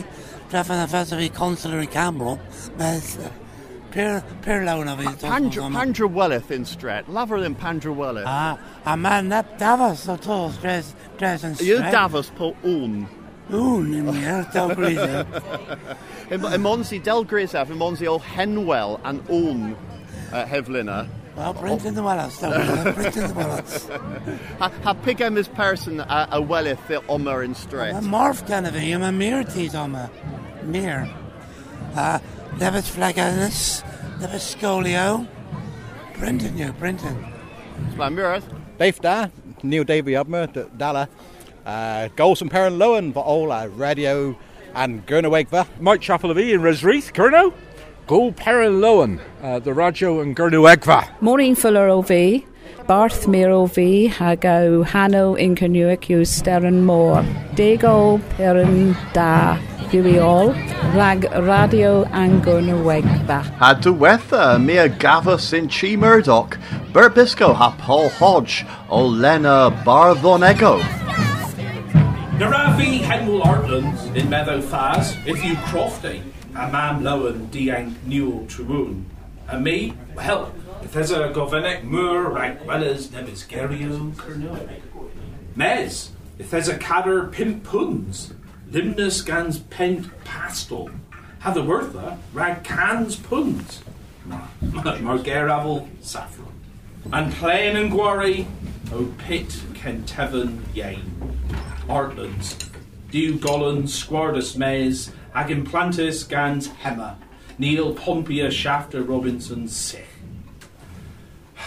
Trefyn 0.50 0.82
y 0.82 0.88
ffes 0.90 1.12
o 1.14 1.20
fi 1.20 1.30
consular 1.30 1.84
i 1.84 1.90
Campbell. 1.92 2.40
Mes... 2.80 3.18
Pyr, 3.96 4.24
pyr 4.44 4.66
lawn 4.66 4.90
o 4.92 4.96
fi. 5.00 5.06
Pandra, 5.22 5.70
Pandra 5.72 6.10
Welleth 6.12 6.52
in 6.52 6.66
Stret, 6.66 7.08
laver 7.08 7.40
than 7.40 7.56
Pandra 7.56 7.96
Welleth. 7.96 8.26
Ah, 8.28 8.58
a, 8.84 8.92
a 8.92 8.98
mae 8.98 9.22
nep 9.24 9.58
dafos 9.62 10.08
o 10.12 10.18
tos 10.18 10.58
dres, 10.60 10.94
dres 11.18 11.46
yn 11.48 11.56
You 11.64 11.78
stret. 11.78 11.94
Davos 11.94 12.32
po 12.36 12.56
un. 13.50 13.58
Wn, 13.60 13.94
yn 14.00 14.08
wir, 14.14 14.46
daw 14.54 14.70
gwryddo. 14.74 15.26
Imonsi 16.56 17.02
Del 17.04 17.26
Grisaf, 17.26 17.70
Imonsi 17.70 18.08
o 18.08 18.18
Henwell 18.20 19.00
and 19.04 19.22
un 19.30 19.76
uh, 20.32 20.46
Hevlina. 20.46 21.08
Wel, 21.36 21.54
Brenton 21.54 21.98
y 22.00 22.02
Wellas, 22.02 22.38
daw 22.40 22.52
gwryddo, 22.56 22.94
Brenton 22.96 23.30
y 23.30 23.34
Wellas. 23.34 23.90
Ha, 24.60 24.70
ha 24.86 24.94
pigem 24.94 25.38
is 25.38 25.48
person 25.50 26.00
a, 26.00 26.28
a 26.32 26.42
Welleth 26.42 26.80
the 26.88 27.02
Omer 27.08 27.44
in 27.44 27.54
Stret. 27.54 27.94
Mae 27.94 28.02
morf 28.08 28.46
gan 28.48 28.66
y 28.66 28.72
fi, 28.72 28.92
a 28.96 29.00
mae 29.00 29.12
mir 29.12 29.44
tyd 29.52 29.76
o 29.76 29.84
yma. 29.86 30.06
Mir. 30.64 31.04
A, 31.96 32.22
nefys 32.62 32.88
fflaganus, 32.96 33.60
nefys 34.24 34.48
scolio. 34.56 35.26
Brenton 36.18 36.56
yw, 36.58 36.72
Brenton. 36.80 37.20
My 38.00 38.08
Murith. 38.10 38.48
Dave 38.80 39.00
da, 39.04 39.28
Neil 39.64 39.84
Davey 39.84 40.14
Ubmer, 40.16 40.48
D- 40.52 40.64
Dala, 40.78 41.10
uh, 41.66 42.10
Golson 42.16 42.50
Perrin 42.50 42.78
Lowen, 42.78 43.14
for 43.14 43.24
all 43.24 43.52
uh, 43.52 43.68
radio 43.68 44.38
and 44.74 45.06
Gurnawegva. 45.06 45.68
Mike 45.80 46.02
Chapel 46.02 46.32
of 46.32 46.40
E 46.40 46.54
in 46.54 46.62
Resreath, 46.62 47.14
Curno. 47.14 47.54
Go 48.08 48.32
Perrin 48.32 48.82
Lowen, 48.82 49.20
uh, 49.42 49.58
the 49.58 49.74
Radio 49.74 50.22
and 50.22 50.36
Gurnuegva. 50.36 51.10
Maureen 51.22 51.56
Fuller 51.56 51.90
OV, 51.90 52.44
Barth 52.86 53.28
Mir 53.28 53.50
OV, 53.50 53.74
Hago 54.12 54.86
Hanno 54.86 55.36
Inkernuic 55.36 56.08
yw 56.08 56.22
Steren 56.22 56.84
Mór, 56.86 57.26
Dego 57.56 58.20
Perin 58.38 58.96
Da, 59.14 59.56
Huey 59.90 60.20
All, 60.20 60.52
Rag 60.94 61.24
Radio 61.34 62.04
Angon 62.06 62.84
Wegba. 62.84 63.42
Had 63.56 63.82
to 63.82 63.92
weather 63.92 64.60
Mia 64.60 64.88
Gavus 64.88 65.52
in 65.52 65.68
Chi 65.68 65.96
Murdoch, 65.96 66.60
Burbisco 66.92 67.56
ha 67.56 67.76
Paul 67.80 68.10
Hodge, 68.10 68.64
o 68.88 69.08
Naravi 72.36 73.00
Henwell 73.00 73.44
Artlands 73.44 74.14
in 74.14 74.30
Meadow 74.30 74.60
Faz, 74.62 75.16
if 75.26 75.42
you 75.42 75.56
crofty, 75.56 76.22
a 76.50 76.70
man 76.70 77.02
lowen 77.02 77.48
diang 77.48 77.96
newel 78.06 78.46
tribune. 78.48 79.06
And 79.48 79.64
me, 79.64 79.94
well, 80.16 80.54
if 80.84 80.92
there's 80.92 81.12
a 81.12 81.30
govenek 81.30 81.86
mur 81.86 82.30
rag 82.30 82.60
wellas 82.60 83.08
nebis 83.08 83.48
gerio 83.48 84.12
kernuic. 84.16 84.82
Mez, 85.56 86.10
if 86.38 86.52
there's 86.52 86.68
a 86.68 86.78
cadder 86.78 87.28
pimp 87.28 87.64
puns, 87.64 88.34
limnus 88.70 89.26
gans 89.26 89.60
pent 89.60 90.10
pastel. 90.26 90.90
Have 91.40 91.54
the 91.54 91.64
wortha 91.64 92.18
rag 92.34 92.66
cans 92.66 93.16
puns. 93.16 93.82
Margeravel 94.28 95.88
saffron. 96.02 96.52
And 97.14 97.32
plain 97.32 97.78
and 97.78 97.90
quarry, 97.90 98.46
o 98.92 99.06
pit 99.20 99.48
kentevan 99.74 100.64
yain. 100.74 101.00
Artlands, 101.88 102.70
Dew 103.12 103.38
Golan, 103.38 103.84
Squardus 103.84 104.58
Mays, 104.58 105.12
Agimplantis 105.36 106.28
Gans 106.28 106.68
Hemmer, 106.68 107.18
Neil 107.58 107.94
Pompia 107.94 108.52
Shafter 108.52 109.04
Robinson 109.04 109.68
Sich. 109.68 110.06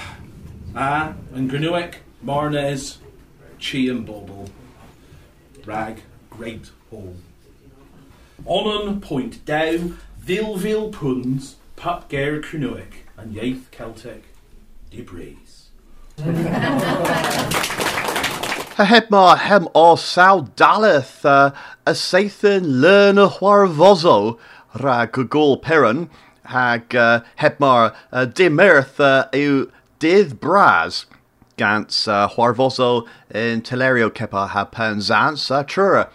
Ah, 0.75 1.15
and 1.33 1.51
Granuic, 1.51 1.95
Marnes, 2.25 2.99
Chi 3.61 3.79
and 3.89 4.07
Bobble, 4.07 4.49
Rag, 5.65 6.03
Great 6.31 6.71
Hall. 6.91 7.17
Onan 8.47 9.01
Point 9.01 9.45
Dow, 9.45 9.93
Vilvil 10.23 10.93
Puns, 10.93 11.57
Pup 11.77 12.09
Granuic, 12.11 13.05
and 13.17 13.35
Yaith 13.35 13.71
Celtic, 13.71 14.25
Debris. 14.91 15.39
Ha 18.79 18.85
heb 18.85 19.09
maar 19.11 19.41
hem 19.43 19.65
o 19.75 19.97
saw 19.97 20.45
daleth 20.55 21.25
uh, 21.25 21.51
a 21.85 21.95
seithin 21.95 22.79
learn 22.81 23.19
a 23.19 23.27
warvozo 23.27 24.39
rag 24.73 25.19
gul 25.33 25.57
peron 25.57 26.09
hag 26.45 26.95
uh, 26.95 27.19
heb 27.43 27.59
maar 27.59 27.91
uh, 28.13 28.23
dimirth 28.23 29.01
uh, 29.03 29.25
yw 29.35 29.67
dydd 29.99 30.39
bras 30.39 31.07
gans 31.59 32.07
uh, 32.07 32.29
warvozo 32.37 33.09
in 33.35 33.67
telerio 33.67 34.13
kepa 34.15 34.47
ha 34.55 34.65
panzans 34.65 35.51
uh, 35.51 35.65
trura. 35.67 36.07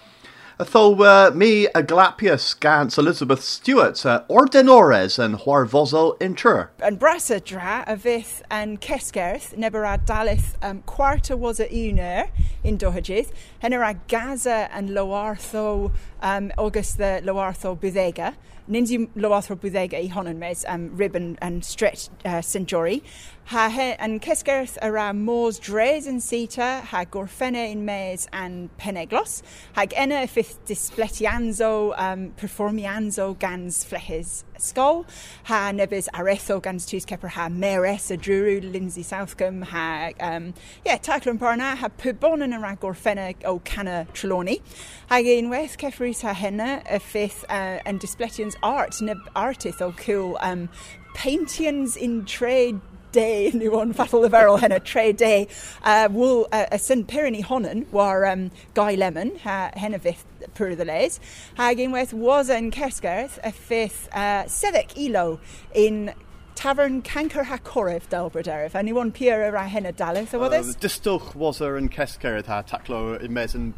Though 0.57 1.31
me 1.31 1.65
a 1.67 1.81
glapius 1.81 2.59
gans 2.59 2.97
Elizabeth 2.97 3.43
Stewart 3.43 4.05
uh, 4.05 4.23
ordenores 4.29 5.17
and 5.17 5.35
warvozo 5.39 6.21
in 6.21 6.35
trura. 6.35 6.69
Yn 6.79 6.97
brasa 6.97 7.39
dra 7.43 7.83
a 7.87 7.97
fydd 7.97 8.43
yn 8.53 8.77
cesgerth, 8.77 9.57
neber 9.57 9.83
dalith 10.05 10.53
um, 10.61 10.83
quarta 10.85 11.35
was 11.35 11.59
a 11.59 11.67
uner 11.67 12.29
in 12.63 12.77
dohagydd, 12.77 13.31
hyn 13.61 13.73
a 13.73 13.93
gaza 14.07 14.69
yn 14.77 14.89
loartho 14.89 15.91
um, 16.21 16.51
August 16.57 16.97
the 16.97 17.21
loartho 17.23 17.75
budega, 17.75 18.35
nins 18.67 18.91
yw 18.95 19.07
loartho 19.19 19.57
budega 19.59 19.99
i 19.99 20.09
honon 20.13 20.39
mes 20.39 20.63
um, 20.67 20.89
ribbon 20.95 21.37
and 21.41 21.65
stretch 21.65 22.09
uh, 22.25 22.41
St. 22.41 22.67
Jory. 22.67 23.03
Ha 23.51 23.67
he, 23.69 23.89
yn 23.99 24.21
cesgerth 24.23 24.77
a 24.81 24.91
ra 24.91 25.11
mors 25.13 25.59
dres 25.59 26.07
yn 26.07 26.21
sita, 26.23 26.79
ha 26.91 27.03
gorffenne 27.03 27.65
in 27.71 27.83
mes 27.85 28.27
and 28.31 28.69
peneglos, 28.79 29.41
hag 29.75 29.93
enna 29.99 30.21
y 30.23 30.29
fydd 30.31 30.53
displetianzo, 30.69 31.73
um, 31.99 32.29
performianzo 32.39 33.33
gans 33.39 33.83
fleches 33.83 34.43
skol, 34.63 35.03
ha 35.49 35.71
nebys 35.71 36.07
aretho 36.13 36.61
gans 36.61 36.85
tus 36.85 37.05
keper 37.05 37.29
ha 37.37 37.49
meres 37.49 38.09
a 38.11 38.17
druru 38.17 38.61
Lindsay 38.71 39.03
Southcombe, 39.03 39.63
ha, 39.63 40.11
um, 40.19 40.53
yeah, 40.85 40.97
taclwn 40.97 41.39
parna, 41.39 41.75
ha 41.75 41.89
pybonan 41.89 42.55
yn 42.55 42.63
rag 42.63 42.79
gorffenne 42.79 43.35
o 43.45 43.59
canna 43.59 44.07
Trelawney. 44.13 44.61
Hag 45.09 45.25
unwaith 45.25 45.77
cefrys 45.77 46.23
ha 46.23 46.33
henna 46.33 46.81
y 46.89 46.99
fydd 47.03 47.43
uh, 47.49 47.77
yn 47.85 47.99
displetians 47.99 48.57
art, 48.63 49.01
neb 49.01 49.21
artith 49.35 49.81
o 49.81 49.91
cool 49.91 50.37
um, 50.41 50.69
paintians 51.13 51.95
in 51.95 52.25
trade 52.25 52.81
day 53.13 53.51
nu 53.53 53.79
on 53.79 53.93
fatal 53.93 54.25
errol 54.35 54.57
henna 54.57 54.79
tre 54.79 55.13
day 55.13 55.47
uh, 55.83 56.09
wool 56.11 56.47
uh, 56.51 56.65
a 56.71 56.79
sin 56.79 57.05
Pyrenees 57.05 57.45
honan 57.45 57.85
war 57.91 58.25
um, 58.25 58.51
Guy 58.73 58.95
Lemon 58.95 59.37
ha 59.43 59.69
henna 59.75 59.99
vith 59.99 60.25
pur 60.53 60.75
the 60.75 60.85
les 60.85 61.19
hag 61.55 61.77
unwaith 61.77 62.13
was 62.13 62.49
yn 62.49 62.71
Kesgarth 62.71 63.39
a 63.43 63.51
fifth 63.51 64.09
uh, 64.13 64.43
sedec 64.45 64.97
ilo 64.97 65.39
in 65.73 66.13
Tavern 66.55 67.01
Canker 67.01 67.43
ha 67.43 67.57
Corif 67.57 68.07
Delbroderif. 68.09 68.75
Anyone 68.75 69.11
Pierre 69.11 69.51
ra 69.51 69.63
henna 69.63 69.91
dalith 69.91 70.33
o 70.33 70.43
Uh, 70.43 70.49
this? 70.49 70.75
Distuch 70.75 71.35
was 71.35 71.61
er 71.61 71.77
yn 71.77 71.89
Cesgeredd 71.89 72.45
ha 72.45 72.61
taclo 72.61 73.19
in 73.19 73.33
mes 73.33 73.55
yn 73.55 73.73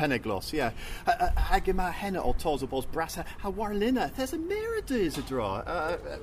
Peneglos, 0.00 0.54
yeah. 0.54 0.70
Hag 1.36 1.66
henna 1.66 2.22
o 2.22 2.32
tos 2.32 2.62
o 2.62 2.66
bos 2.66 2.86
bras 2.86 3.16
ha 3.16 3.24
ha 3.40 3.50
warlina. 3.50 4.10
There's 4.14 4.32
a 4.32 4.38
merides 4.38 5.18
a 5.18 5.22
draw. 5.22 5.62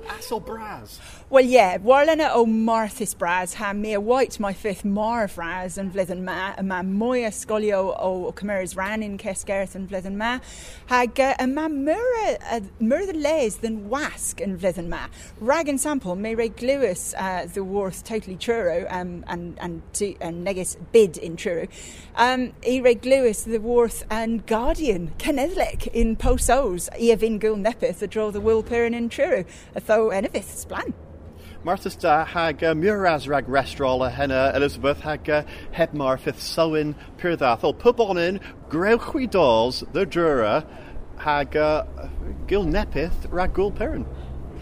Asol 0.08 0.44
bras. 0.44 0.98
Well, 1.30 1.44
yeah, 1.44 1.78
warlena 1.78 2.30
o 2.32 2.44
Marthis 2.44 3.14
Braz 3.14 3.54
ha 3.54 3.72
me 3.72 3.92
a 3.92 4.00
white 4.00 4.40
my 4.40 4.52
fifth 4.52 4.84
mar 4.84 5.28
fraz 5.28 5.78
and 5.78 5.92
vlithen 5.92 6.22
ma 6.22 6.54
ma 6.60 6.82
moya 6.82 7.28
scolio 7.28 7.94
o 8.00 8.32
Cymers 8.32 8.76
ran 8.76 9.00
in 9.00 9.16
Kesgerth 9.16 9.76
and 9.76 9.88
vlithen 9.88 10.16
ma 10.16 10.40
hag 10.86 11.20
a 11.20 11.46
ma 11.46 11.68
mura 11.68 12.62
mura 12.80 13.06
the 13.06 13.12
les 13.12 13.56
than 13.58 13.88
wask 13.88 14.40
and 14.40 14.58
vlithen 14.58 14.88
ma 14.88 15.06
rag 15.38 15.68
and 15.68 15.80
sample 15.80 16.16
me 16.16 16.34
re 16.34 16.48
gluis 16.48 17.14
uh, 17.16 17.46
the 17.46 17.62
worth 17.62 18.02
totally 18.02 18.36
churro 18.36 18.86
um, 18.90 19.22
and 19.28 19.56
and 19.60 19.82
and 20.20 20.44
negus 20.44 20.76
bid 20.90 21.16
in 21.16 21.36
churro 21.36 21.68
um 22.16 22.52
e 22.66 22.80
re 22.80 22.94
gluis 22.96 23.44
the 23.44 23.60
worth 23.68 24.02
and 24.10 24.46
guardian 24.46 25.12
kenedlic 25.18 25.86
in 25.88 26.16
posos 26.16 26.88
e 26.98 27.14
vin 27.14 27.38
gul 27.38 27.56
nepith 27.56 28.00
a 28.00 28.06
draw 28.06 28.30
the 28.30 28.40
will 28.40 28.62
perin 28.62 28.94
in 28.94 29.10
churro 29.10 29.44
a 29.74 29.80
tho 29.80 30.08
enevith 30.08 30.50
splan 30.64 30.94
Martha's 31.64 31.96
da 31.96 32.24
hag 32.24 32.64
uh, 32.64 32.72
muras 32.72 33.28
rag 33.28 33.46
restaurant 33.46 34.12
henna 34.12 34.52
Elizabeth 34.54 35.00
hag 35.00 35.28
uh, 35.28 35.42
hebmar 35.74 36.18
fifth 36.18 36.40
sowin 36.40 36.94
pyrdath 37.18 37.62
o 37.62 37.74
pubonin 37.74 38.40
grewchwi 38.70 39.30
dolls 39.30 39.84
the 39.92 40.06
jura 40.06 40.64
hag 41.18 41.54
uh, 41.56 41.84
gil 42.46 42.64
nepith 42.64 43.26
rag 43.30 43.52
gul 43.52 43.70
perin. 43.70 44.06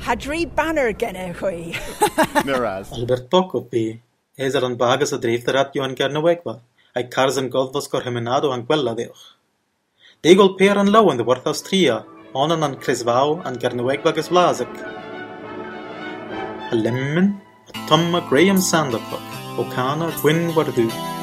Hadri 0.00 0.52
banner 0.54 0.92
genne 0.92 1.32
hui. 1.34 1.72
Muras. 2.48 2.92
Albert 2.92 3.30
Pocopi, 3.30 4.02
es 4.36 4.54
er 4.54 4.64
an 4.64 4.76
bagas 4.76 5.12
a 5.12 5.18
dreif 5.18 5.44
Hai 6.96 7.04
carsan 7.14 7.50
golfos 7.50 7.86
gorhemenado 7.92 8.52
anquella 8.56 8.94
deoch. 8.96 9.36
De 10.22 10.34
golpear 10.34 10.78
an 10.78 10.90
law 10.90 11.10
an 11.10 11.18
de 11.18 11.24
warth 11.28 11.46
Austria, 11.46 12.06
onan 12.32 12.62
an 12.62 12.76
cresvau 12.76 13.42
an 13.44 13.58
garnueg 13.60 14.02
bagas 14.02 14.30
blasek. 14.30 14.72
A 16.72 16.74
lemmen, 16.74 17.28
a 17.68 17.72
tomma 17.86 18.26
Graham 18.30 18.56
Sandercock, 18.70 19.28
O'Connor 19.58 20.10
Gwyn 20.22 20.54
Wardu. 20.54 21.15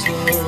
to 0.00 0.41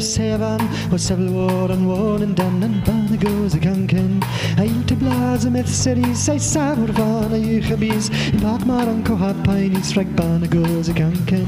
seven 0.00 0.60
or 0.92 0.98
several 0.98 1.32
war 1.32 1.70
and 1.70 1.86
worn 1.86 2.22
and 2.22 2.36
done 2.36 2.62
and 2.62 2.84
ban 2.84 3.16
goes 3.16 3.54
a 3.54 3.58
ganken 3.58 4.20
to 4.56 4.84
te 4.86 4.94
blazen 4.94 5.52
met 5.52 5.68
city 5.68 6.14
say 6.14 6.38
sour 6.38 6.92
van 6.98 7.32
a 7.32 7.36
you 7.36 7.60
gebies 7.60 8.10
in 8.32 8.40
park 8.40 8.64
my 8.66 8.82
uncle 8.82 9.16
kohat 9.16 9.44
pine 9.44 9.82
strike 9.82 10.14
ban 10.16 10.40
goes 10.50 10.88
a 10.88 10.92
ganken 10.92 11.46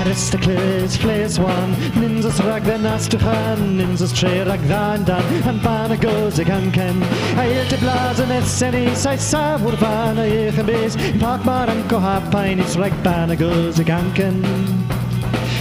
Aristocles 0.00 0.96
plays 0.96 1.40
one, 1.40 1.74
nims 1.98 2.24
us 2.24 2.40
rag 2.42 2.62
the 2.62 2.74
as 2.88 3.08
to 3.08 3.18
han, 3.18 3.78
nims 3.78 4.00
us 4.00 4.12
tre 4.12 4.42
rag 4.46 4.60
thine 4.60 5.04
dan, 5.04 5.24
and 5.48 5.60
bana 5.60 5.96
goes 5.96 6.38
a 6.38 6.44
ganken. 6.44 7.02
Ail 7.36 7.66
te 7.68 7.76
blazen 7.78 8.30
et 8.30 8.44
seni, 8.44 8.94
sai 8.94 9.16
sa 9.16 9.58
wur 9.58 9.76
bana 9.76 10.24
ich 10.24 10.58
a 10.58 10.62
bis, 10.62 10.96
pak 11.18 11.44
maar 11.44 11.68
an 11.68 11.82
kohap 11.88 12.30
pine, 12.30 12.60
it's 12.60 12.76
rag 12.76 12.94
bana 13.02 13.34
goes 13.34 13.80
a 13.80 13.84
ganken. 13.84 14.77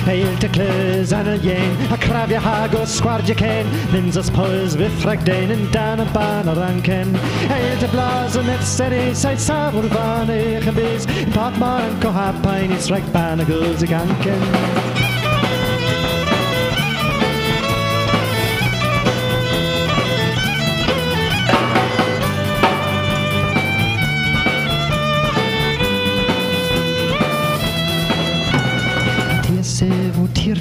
Eil 0.08 0.38
te 0.40 0.48
clys 0.48 1.12
an 1.12 1.28
y 1.28 1.56
a 1.92 1.98
crafio 1.98 2.40
hag 2.40 2.74
o 2.76 2.86
sgwardio 2.86 3.36
cen, 3.36 3.68
Nins 3.92 4.16
os 4.16 4.30
poes 4.32 4.78
fydd 4.80 5.04
rhagdein 5.04 5.52
yn 5.52 5.66
dan 5.74 6.00
y 6.00 6.06
ban 6.14 6.48
o'r 6.48 6.62
ancen. 6.70 7.12
Eil 7.52 7.76
te 7.82 7.90
blas 7.92 8.38
yn 8.40 8.48
et 8.54 8.64
seri, 8.64 9.04
sa'i 9.12 9.36
safwr 9.36 9.90
fan 9.92 10.32
eich 10.32 10.72
yn 10.72 10.80
bys, 10.80 11.10
yn 11.92 12.00
cohapain, 12.00 12.72
it's 12.72 12.88
rhaid 12.88 13.12
ban 13.12 13.44
y 13.44 13.50
gwrs 13.52 13.84
y 13.84 13.92
gancen. 13.92 15.07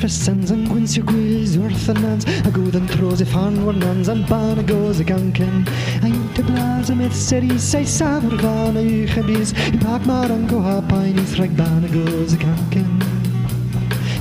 Sef 0.08 0.32
o 0.32 0.36
tir 0.36 0.46
fessens 0.46 0.50
yn 0.54 0.66
gwynsio 0.68 1.02
gwyls 1.06 1.56
wrth 1.58 1.88
y 1.90 1.94
nans 1.98 2.26
a 2.46 2.50
gwyd 2.54 2.76
yn 2.78 2.86
tros 2.90 3.20
i 3.22 3.26
fan 3.26 3.56
war 3.64 3.74
nans 3.74 4.08
a'n 4.08 4.22
ban 4.28 4.60
goz 4.68 5.00
y 5.02 5.06
ganken 5.08 5.64
ein 6.06 6.18
te 6.36 6.44
blas 6.46 6.90
y 6.90 6.94
myth 6.94 7.16
seri 7.16 7.56
sei 7.58 7.84
safr 7.84 8.36
fan 8.38 8.78
y 8.78 8.84
uch 9.02 9.16
y 9.18 9.24
bys 9.26 9.52
i 9.72 9.78
pac 9.82 10.06
mar 10.06 10.30
yn 10.30 10.46
goha 10.50 10.76
pain 10.90 11.18
i 11.18 11.24
threg 11.32 11.56
ban 11.58 11.86
y 11.86 11.90
goz 11.94 12.36
y 12.36 12.38
ganken 12.42 12.92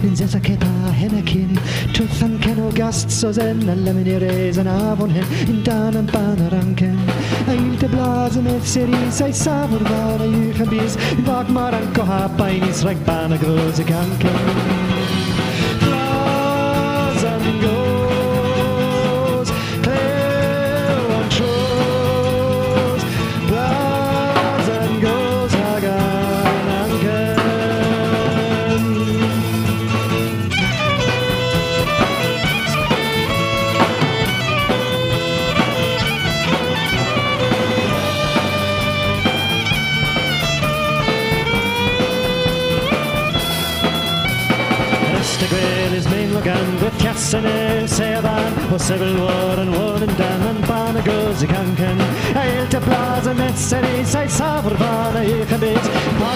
Yn 0.05 0.13
zes 0.17 0.35
a 0.37 0.39
cepa 0.43 0.71
hen 0.93 1.15
y 1.17 1.21
cyn 1.25 1.53
Twth 1.95 2.19
yn 2.25 2.35
cen 2.43 2.59
o 2.61 2.71
gast 2.75 3.09
so 3.13 3.31
zen 3.33 3.63
A 3.69 3.75
lemon 3.79 4.09
i 4.09 4.17
reis 4.21 4.59
yn 4.61 4.69
afon 4.69 5.13
hyn 5.15 5.31
Yn 5.47 5.63
dan 5.65 5.97
yn 5.97 6.09
ban 6.11 6.41
A 6.45 6.61
il 7.55 7.77
te 7.81 7.89
blas 7.89 8.37
y 8.37 8.45
myth 8.45 8.69
seri 8.69 9.01
Sai 9.09 9.31
safr 9.33 9.85
fan 9.89 10.25
y 10.27 10.31
uch 10.43 10.65
y 10.65 10.69
bys 10.75 10.97
I 11.15 11.21
pac 11.25 11.49
mar 11.49 11.77
yn 11.77 11.89
goha 11.97 12.25
pain 12.37 12.65
i 12.65 12.73
threg 12.73 13.01
ban 13.07 13.33
y 13.33 13.41
goz 13.41 13.81
y 13.81 13.87
ganken 13.89 14.84
Gwyd 47.35 47.43
casan 47.43 47.45
e 47.45 47.87
seban 47.87 48.53
O 48.71 48.77
sefyl 48.77 49.17
war 49.19 49.59
yn 49.59 49.71
war 49.75 50.01
yn 50.03 50.13
dan 50.17 50.43
Yn 50.49 50.61
ban 50.67 50.95
y 50.95 51.01
goz 51.03 51.43
i 51.43 51.47
cancan 51.47 51.99
Eil 52.35 52.67
te 52.69 52.79
blas 52.79 53.27
y 53.27 53.33
meseri 53.33 54.05
Sai 54.05 54.27
safr 54.27 54.75
fan 54.79 55.17
y 55.19 55.25
ich 55.41 55.51
yn 55.51 55.59
byd 55.59 55.89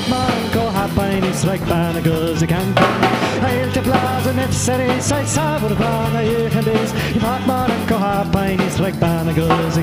man 0.10 0.44
go 0.54 0.66
hapain 0.76 1.24
i 1.24 1.32
sraig 1.34 1.64
ban 1.70 1.96
y 1.96 2.04
goz 2.04 2.44
i 2.44 2.48
cancan 2.48 3.08
Eil 3.48 3.72
te 3.72 3.82
blas 3.82 4.28
y 4.28 4.36
meseri 4.42 4.92
Sai 5.00 5.24
safr 5.26 5.76
fan 5.80 6.20
y 6.20 6.28
ich 6.28 6.60
yn 6.60 6.68
byd 6.68 7.48
man 7.48 7.72
go 7.88 7.98
hapain 8.04 8.60
i 8.60 8.70
sraig 8.76 9.00
ban 9.00 9.32
y 9.32 9.40
goz 9.40 9.80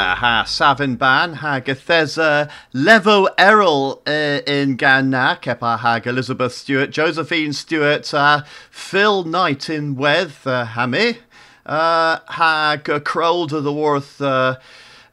Bardia 0.00 0.14
ha 0.16 0.44
Savin 0.44 0.96
Ban 0.96 1.34
ha 1.34 1.60
Gathesa 1.60 2.50
Levo 2.74 3.28
Errol 3.36 4.02
uh, 4.06 4.40
in 4.46 4.76
Ganna 4.76 5.40
Kepa 5.40 5.78
hag 5.78 6.06
Elizabeth 6.06 6.54
Stewart 6.54 6.90
Josephine 6.90 7.52
Stewart 7.52 8.12
uh, 8.14 8.42
Phil 8.70 9.24
Knight 9.24 9.68
in 9.68 9.96
Weth 9.96 10.46
uh, 10.46 10.64
Hammy 10.64 11.18
uh, 11.66 12.18
hag 12.28 12.88
uh, 12.88 13.00
Crowd 13.00 13.52
of 13.52 13.64
the 13.64 13.72
Worth 13.72 14.20
uh, 14.22 14.56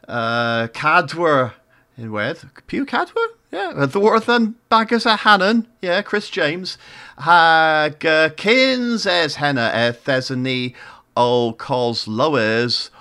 uh, 0.07 0.67
Cadwer 0.67 1.53
in 1.97 2.11
Weth 2.11 2.45
Pew 2.67 2.85
Cadwer 2.85 3.27
yeah, 3.51 3.85
the 3.85 3.99
Worth 3.99 4.27
and 4.27 4.55
Baggers 4.67 5.05
a 5.05 5.15
Hannon, 5.15 5.67
yeah, 5.81 6.01
Chris 6.01 6.29
James. 6.29 6.77
Hag 7.17 8.05
uh, 8.05 8.27
Kins 8.35 9.05
es 9.05 9.35
henna 9.35 9.71
e 9.73 9.93
Thesany 9.93 10.75
o 11.15 11.53
Cos 11.53 12.09
Lowers 12.09 12.91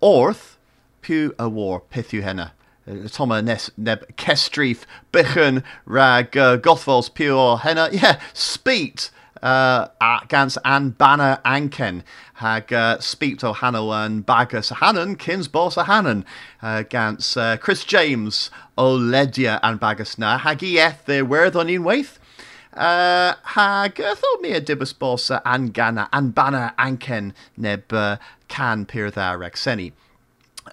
Orth 0.00 0.55
Pew 1.06 1.32
a 1.38 1.48
War 1.48 1.80
Pithu 1.88 2.20
henna. 2.20 2.52
Toma 3.12 3.40
nes 3.40 3.70
neb 3.76 4.16
Kestrif 4.16 4.86
Bichen 5.12 5.62
rag 5.84 6.32
Gothvols 6.32 7.08
or 7.32 7.60
henna. 7.60 7.88
Yeah, 7.92 8.18
Speet 8.34 9.10
uh, 9.40 9.86
gans 10.26 10.58
an 10.64 10.90
banner 10.90 11.38
anken 11.44 12.02
hag 12.34 12.72
uh, 12.72 12.98
speak 12.98 13.38
to 13.38 13.52
Hanno 13.52 13.92
and 13.92 14.26
Bagus 14.26 14.70
Hannon 14.70 15.14
kins 15.14 15.46
boss 15.46 15.76
a 15.76 15.84
Hannon 15.84 16.24
uh, 16.60 16.82
gans 16.82 17.36
uh, 17.36 17.56
Chris 17.56 17.84
James 17.84 18.50
o 18.76 18.98
Ledia 18.98 19.60
and 19.62 19.78
Bagus 19.78 20.18
na 20.18 20.38
hag 20.38 20.64
i 20.64 20.76
eth 20.78 21.06
the 21.06 21.22
werth 21.24 21.54
on 21.54 21.68
waith 21.68 22.18
uh, 22.74 23.34
hag 23.44 23.94
thought 23.94 24.40
me 24.40 24.50
a 24.54 24.60
dibus 24.60 24.98
boss 24.98 25.30
uh, 25.30 25.40
an 25.44 25.68
gana 25.68 26.08
an 26.12 26.30
banner 26.30 26.72
anken 26.76 27.32
neb 27.56 27.92
uh, 27.92 28.16
can 28.48 28.84
peer 28.84 29.08
there 29.08 29.38
rexeni. 29.38 29.92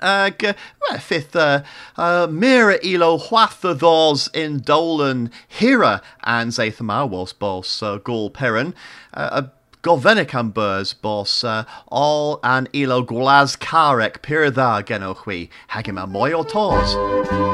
Ag, 0.01 0.55
fifth, 0.99 1.35
uh, 1.35 1.63
uh, 1.97 2.27
Mira 2.29 2.77
ilo 2.83 3.17
chwatha 3.17 3.77
thos 3.77 4.27
in 4.33 4.59
Dolan 4.59 5.31
hira 5.47 6.01
and 6.23 6.51
Zathama 6.51 7.09
was 7.09 7.33
boss 7.33 7.81
uh, 7.81 7.97
Gul 7.97 8.29
Perrin. 8.29 8.73
Uh, 9.13 9.43
a 9.43 9.51
Govenic 9.83 10.33
am 10.33 10.51
burs 10.51 10.93
boss 10.93 11.43
uh, 11.43 11.65
all 11.89 12.39
an 12.41 12.69
ilo 12.73 13.03
glaz 13.03 13.57
karek 13.57 14.21
pir 14.21 14.49
dda 14.49 14.81
genowch 14.81 15.49
hagim 15.69 16.01
a 16.01 17.52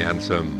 and 0.00 0.20
Gurney 0.20 0.51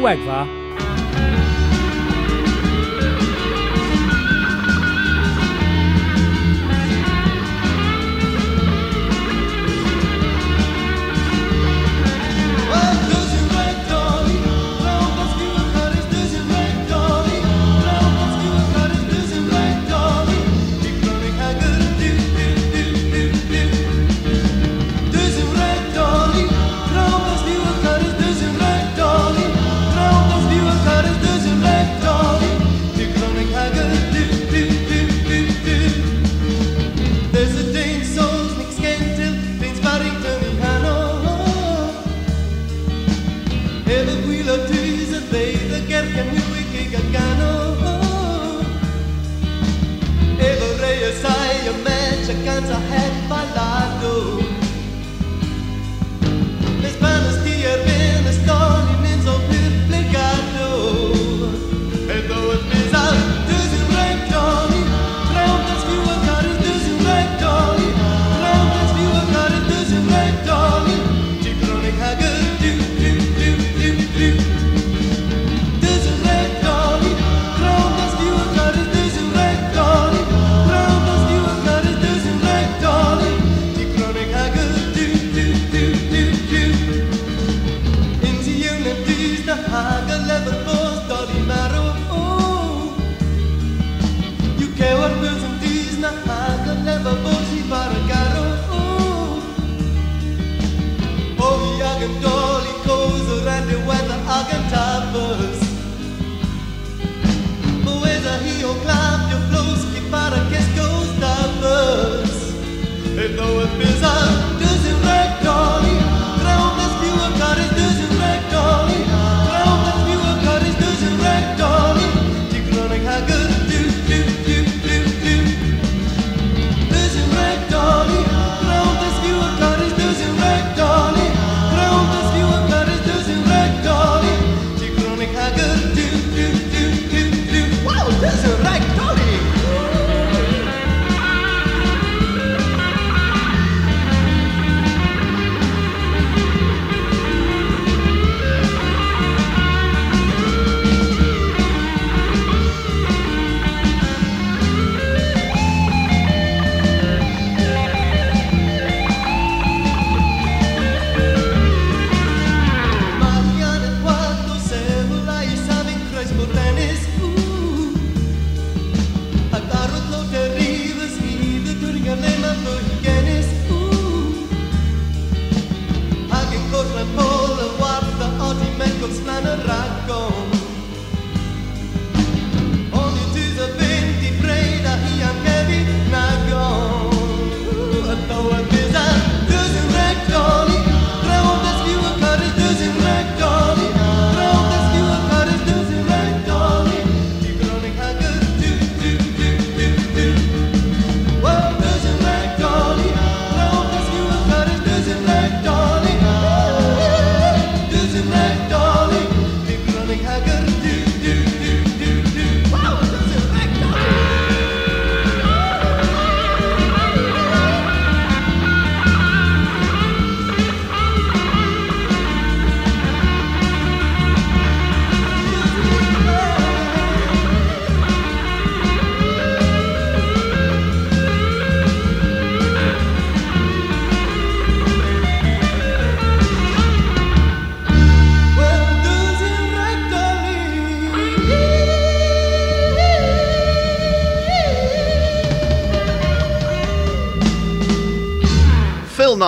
Wegva. 0.00 0.46
Deuxième 0.46 0.59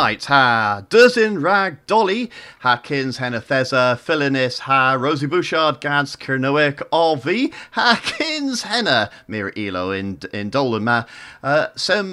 Ha 0.03 0.82
Duzin 0.90 1.40
Rag 1.40 1.86
Dolly 1.86 2.28
ha 2.59 2.76
Kins 2.76 3.18
Henna 3.18 3.40
Philinis 3.40 4.59
ha 4.59 4.96
Rosie 4.98 5.28
Bouchard 5.28 5.80
Gans 5.80 6.16
Kernoic 6.16 6.82
Olvi 6.92 7.55
ha 7.70 8.00
Kins 8.03 8.62
Henna 8.62 9.11
Mir 9.28 9.53
Elo 9.57 9.92
in 9.92 10.18
in 10.32 10.50
Dolan 10.50 10.82
ma 10.82 11.05
uh, 11.44 11.68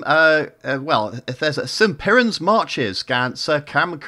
uh, 0.05 0.45
uh, 0.63 0.77
well 0.79 1.19
there's 1.25 1.71
some 1.71 1.95
parents 1.95 2.39
marches 2.39 3.01
Gans 3.01 3.49
uh, 3.49 3.59
Cam 3.61 3.99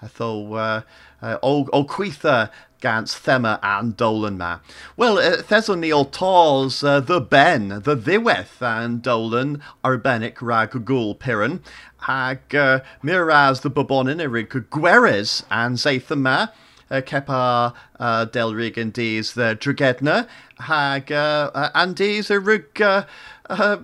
I 0.00 0.06
thought 0.06 0.54
uh, 0.54 0.80
uh, 1.20 2.46
gans 2.80 3.14
thema 3.14 3.58
and 3.62 3.96
dolan 3.96 4.38
ma. 4.38 4.58
Well, 4.96 5.18
uh, 5.18 5.42
thesson 5.42 5.80
ni 5.80 5.92
o 5.92 6.04
tals 6.04 6.84
uh, 6.84 7.00
the 7.00 7.20
ben, 7.20 7.68
the 7.68 7.96
ddiweth 7.96 8.62
and 8.62 9.02
dolan 9.02 9.62
arbennic 9.84 10.40
rag 10.40 10.84
gul 10.84 11.14
piran, 11.14 11.60
hag 12.00 12.54
uh, 12.54 12.80
miraz 13.02 13.60
the 13.60 13.70
bobonin 13.70 14.20
erig 14.20 14.48
gweres 14.70 15.44
and 15.50 15.76
zaitha 15.76 16.16
ma, 16.16 16.48
uh, 16.90 17.00
kepa 17.00 17.74
uh, 17.98 18.26
delrig 18.26 18.76
and 18.76 18.92
dees 18.92 19.34
the 19.34 19.56
dragedna, 19.60 20.26
hag 20.60 21.12
uh, 21.12 21.50
uh, 21.54 21.70
and 21.74 21.96
dees 21.96 22.30
erig 22.30 22.80
uh, 22.80 23.04
uh, 23.50 23.76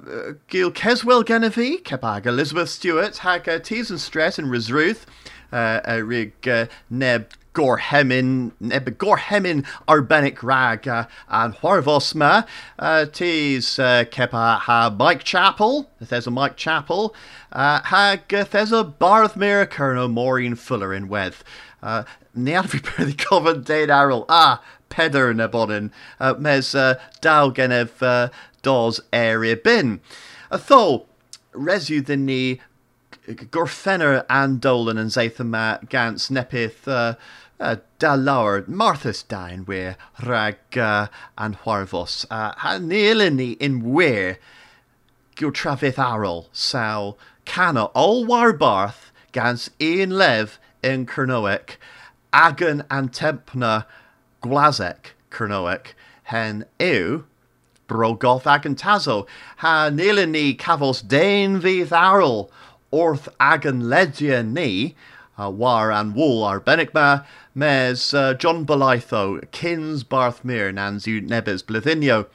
Gil 0.49 0.71
Keswell 0.71 1.25
Genevieve, 1.25 1.83
Kepag 1.83 2.27
Elizabeth 2.27 2.69
Stewart, 2.69 3.19
hag 3.19 3.49
uh, 3.49 3.61
and 3.71 4.01
Stress 4.01 4.39
and 4.39 4.49
Rizruth, 4.49 5.05
uh, 5.53 5.81
uh, 5.89 6.01
rig 6.05 6.33
uh, 6.49 6.67
neb 6.91 7.29
gorhemin 7.55 8.53
neb 8.61 8.87
gorhemin 8.99 9.65
arbenic 9.89 10.43
rag 10.43 10.87
uh, 10.87 11.07
and 11.29 11.55
Huarvosma 11.55 12.47
uh, 12.79 13.07
tis 13.07 13.79
uh, 13.79 14.05
kepa 14.11 14.59
ha 14.59 14.95
Mike 14.97 15.25
Chapel 15.25 15.89
there's 16.01 16.27
a 16.27 16.31
Mike 16.31 16.57
Chapel 16.57 17.15
uh, 17.53 17.81
hag 17.83 18.35
uh, 18.35 18.45
there's 18.51 18.73
a 18.73 18.85
Barthmere 18.85 19.69
Colonel 19.71 20.09
Maureen 20.09 20.55
Fuller 20.57 20.93
in 20.93 21.09
Weth 21.09 21.43
uh, 21.83 22.05
the 22.35 23.15
coven 23.17 23.63
Dane 23.63 23.91
Arrow 23.91 24.25
ah 24.29 24.61
peder 24.91 25.33
nebonin 25.35 25.91
uh, 26.21 26.35
mes 26.39 26.75
uh, 26.75 26.99
dal 27.21 27.51
genev 27.53 28.03
uh, 28.03 28.29
area 29.13 29.57
bin. 29.57 30.01
Tho 30.51 31.07
resu 31.53 32.05
the 32.05 32.17
ni 32.17 32.61
gorfenner 33.27 34.25
and 34.29 34.61
Dolan 34.61 34.99
and 34.99 35.11
Zathama 35.11 35.89
Gans 35.89 36.29
Nepith 36.29 36.87
uh, 36.87 37.15
uh, 37.61 37.77
da 37.99 38.15
lawer 38.15 38.63
Marthas 38.63 39.27
dain 39.27 39.65
we 39.65 39.95
rag 40.23 40.57
uh, 40.77 41.09
an 41.39 41.55
Huarvos 41.65 42.27
uh, 42.31 42.53
ha 42.57 42.79
neilini 42.79 43.57
in 43.59 43.93
we 43.93 44.37
gil 45.35 45.53
trafith 45.53 45.99
arol. 45.99 46.49
Saw 46.53 47.15
canna 47.45 47.85
all 47.87 48.25
warbarth 48.25 49.13
gans 49.33 49.71
een 49.81 50.11
lev 50.11 50.59
in 50.83 51.07
Kernoek 51.07 51.77
agan 52.33 52.85
and 52.91 53.13
tempna 53.13 53.87
glazek 54.43 55.15
Kernoek 55.31 55.95
hen 56.25 56.65
ew 56.81 57.25
brogoth 57.89 58.47
agan 58.47 58.75
tazo 58.75 59.27
ha 59.59 59.91
neilini 59.91 60.57
cavos 60.57 61.07
dain 61.07 61.61
vydd 61.61 61.93
arol 61.93 62.51
orth 62.95 63.29
agan 63.41 63.83
ledia 63.83 64.47
ni, 64.47 64.95
uh, 65.39 65.51
war 65.51 65.91
and 65.91 66.15
wool 66.15 66.43
arbenigma, 66.43 67.27
mes 67.55 68.15
uh, 68.15 68.35
John 68.35 68.67
Bolaitho, 68.67 69.51
kins 69.51 70.05
Barthmere, 70.05 70.73
nanzu 70.73 71.27
nebes 71.27 71.63
blithinio. 71.63 72.27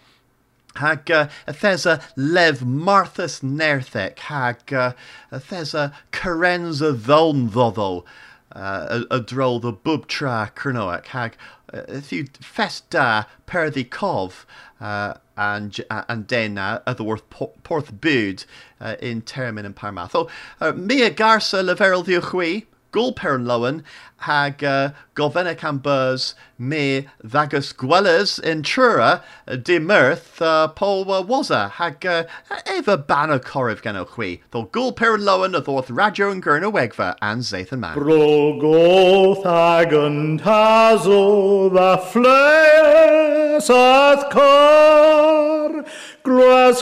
Hag 0.75 1.09
uh, 1.11 1.27
Athesa 1.47 2.01
lev 2.15 2.59
Marthus 2.59 3.41
nerthek, 3.41 4.19
hag 4.19 4.71
uh, 4.71 4.93
Athesa 5.31 5.93
carenza 6.11 6.95
dhon 6.95 7.49
dhoddo, 7.49 8.05
uh, 8.53 9.19
droll 9.19 9.59
the 9.59 9.73
Bubtra 9.73 10.07
tra 10.07 10.51
kernoek, 10.55 11.05
hag 11.07 11.35
uh, 11.73 11.81
if 11.87 12.11
you 12.11 12.25
festa 12.39 13.27
per 13.45 13.69
the 13.69 13.83
cov, 13.83 14.45
uh, 14.79 15.15
and 15.35 15.81
uh, 15.89 16.03
and 16.07 16.27
then 16.27 16.57
uh, 16.57 16.81
worth 16.99 17.29
porth 17.29 17.99
bud 17.99 18.45
uh, 18.79 18.95
in 19.01 19.21
termin 19.21 19.65
and 19.65 19.75
parmath. 19.75 20.11
Oh, 20.13 20.29
uh, 20.61 20.71
mia 20.71 21.11
garsa 21.11 21.63
leverel 21.63 22.05
diochui, 22.05 22.65
gul 22.91 23.13
pern 23.13 23.45
lowen, 23.45 23.83
hag 24.17 24.63
uh, 24.63 24.91
cambers 25.15 26.35
me 26.57 27.07
vagus 27.23 27.71
gwellers 27.73 28.39
in 28.39 28.61
trura 28.61 29.23
uh, 29.47 29.55
de 29.55 29.79
mirth 29.79 30.41
uh, 30.41 30.67
pol 30.67 31.09
uh, 31.11 31.23
waza 31.23 31.69
hag 31.71 32.05
uh, 32.05 32.23
eva 32.67 32.97
banner 32.97 33.39
corriv 33.39 33.81
gano 33.81 34.05
chui, 34.05 34.41
though 34.51 34.63
gul 34.63 34.91
pern 34.91 35.21
lowen 35.21 35.55
a 35.55 35.61
thorth 35.61 35.89
radio 35.89 36.31
and 36.31 36.43
gurna 36.43 36.71
wegva 36.71 37.15
and 37.21 37.41
zathan 37.43 37.79
man. 37.79 37.95
Brogoth 37.95 39.45
agan 39.45 40.39
tazo 40.39 41.71
the 41.73 41.97
fles 41.97 43.69
ath 43.69 44.29
cor 44.31 45.85
glas 46.23 46.81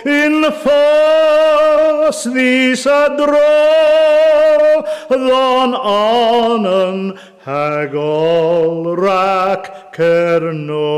in 0.05 0.45
fos 0.63 2.27
vis 2.35 2.85
adro 2.85 3.55
Don 5.09 5.73
anen 5.73 7.17
hagol 7.47 8.95
rak 8.95 9.95
kerno 9.97 10.93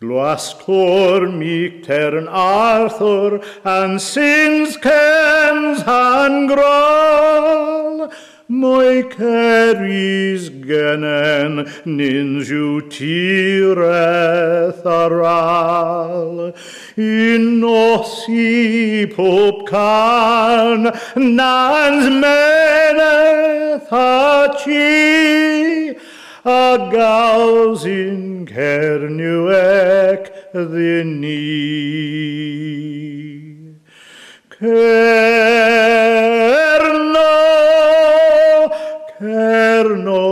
Glastor 0.00 1.26
meek 1.26 1.82
tern 1.84 2.28
Arthur 2.28 3.40
and 3.64 4.00
sins 4.00 4.76
kens 4.76 5.82
han 5.82 6.46
gral 6.46 8.08
Moi 8.46 9.02
keris 9.02 10.48
genen 10.64 11.66
ninju 11.84 12.88
tireth 12.88 14.86
aral. 14.86 16.54
In 16.96 17.60
osi 17.60 19.12
pop 19.16 19.66
can 19.66 20.92
nans 21.36 22.08
meneth 22.22 23.90
hachi 23.90 24.88
a 26.48 26.88
gals 26.90 27.84
in 27.84 28.46
cernuec 28.46 30.22
ddini. 30.54 31.44
Cerno, 34.58 35.74
cerno, 39.18 40.24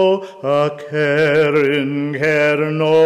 a 0.42 0.74
cerin 0.88 1.94
cerno, 2.18 2.96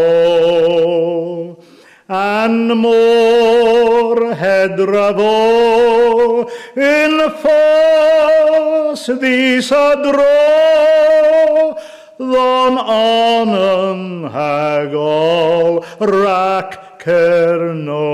an 2.06 2.54
mor 2.84 4.18
hedravo 4.42 5.36
in 6.76 7.14
fos 7.42 9.02
vis 9.20 9.70
Don 12.20 12.76
anen 12.76 14.28
hagol 14.28 15.80
rak 15.98 17.00
kerno. 17.00 18.04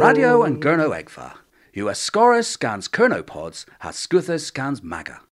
Radio 0.00 0.42
and 0.42 0.56
Gurno 0.62 0.88
Egfa. 0.98 1.34
Are 1.76 1.92
Scorus 1.92 2.46
scans 2.46 2.88
Kernopods, 2.88 3.66
has 3.80 3.96
Scuthus 3.96 4.46
scans 4.46 4.82
Maga. 4.82 5.20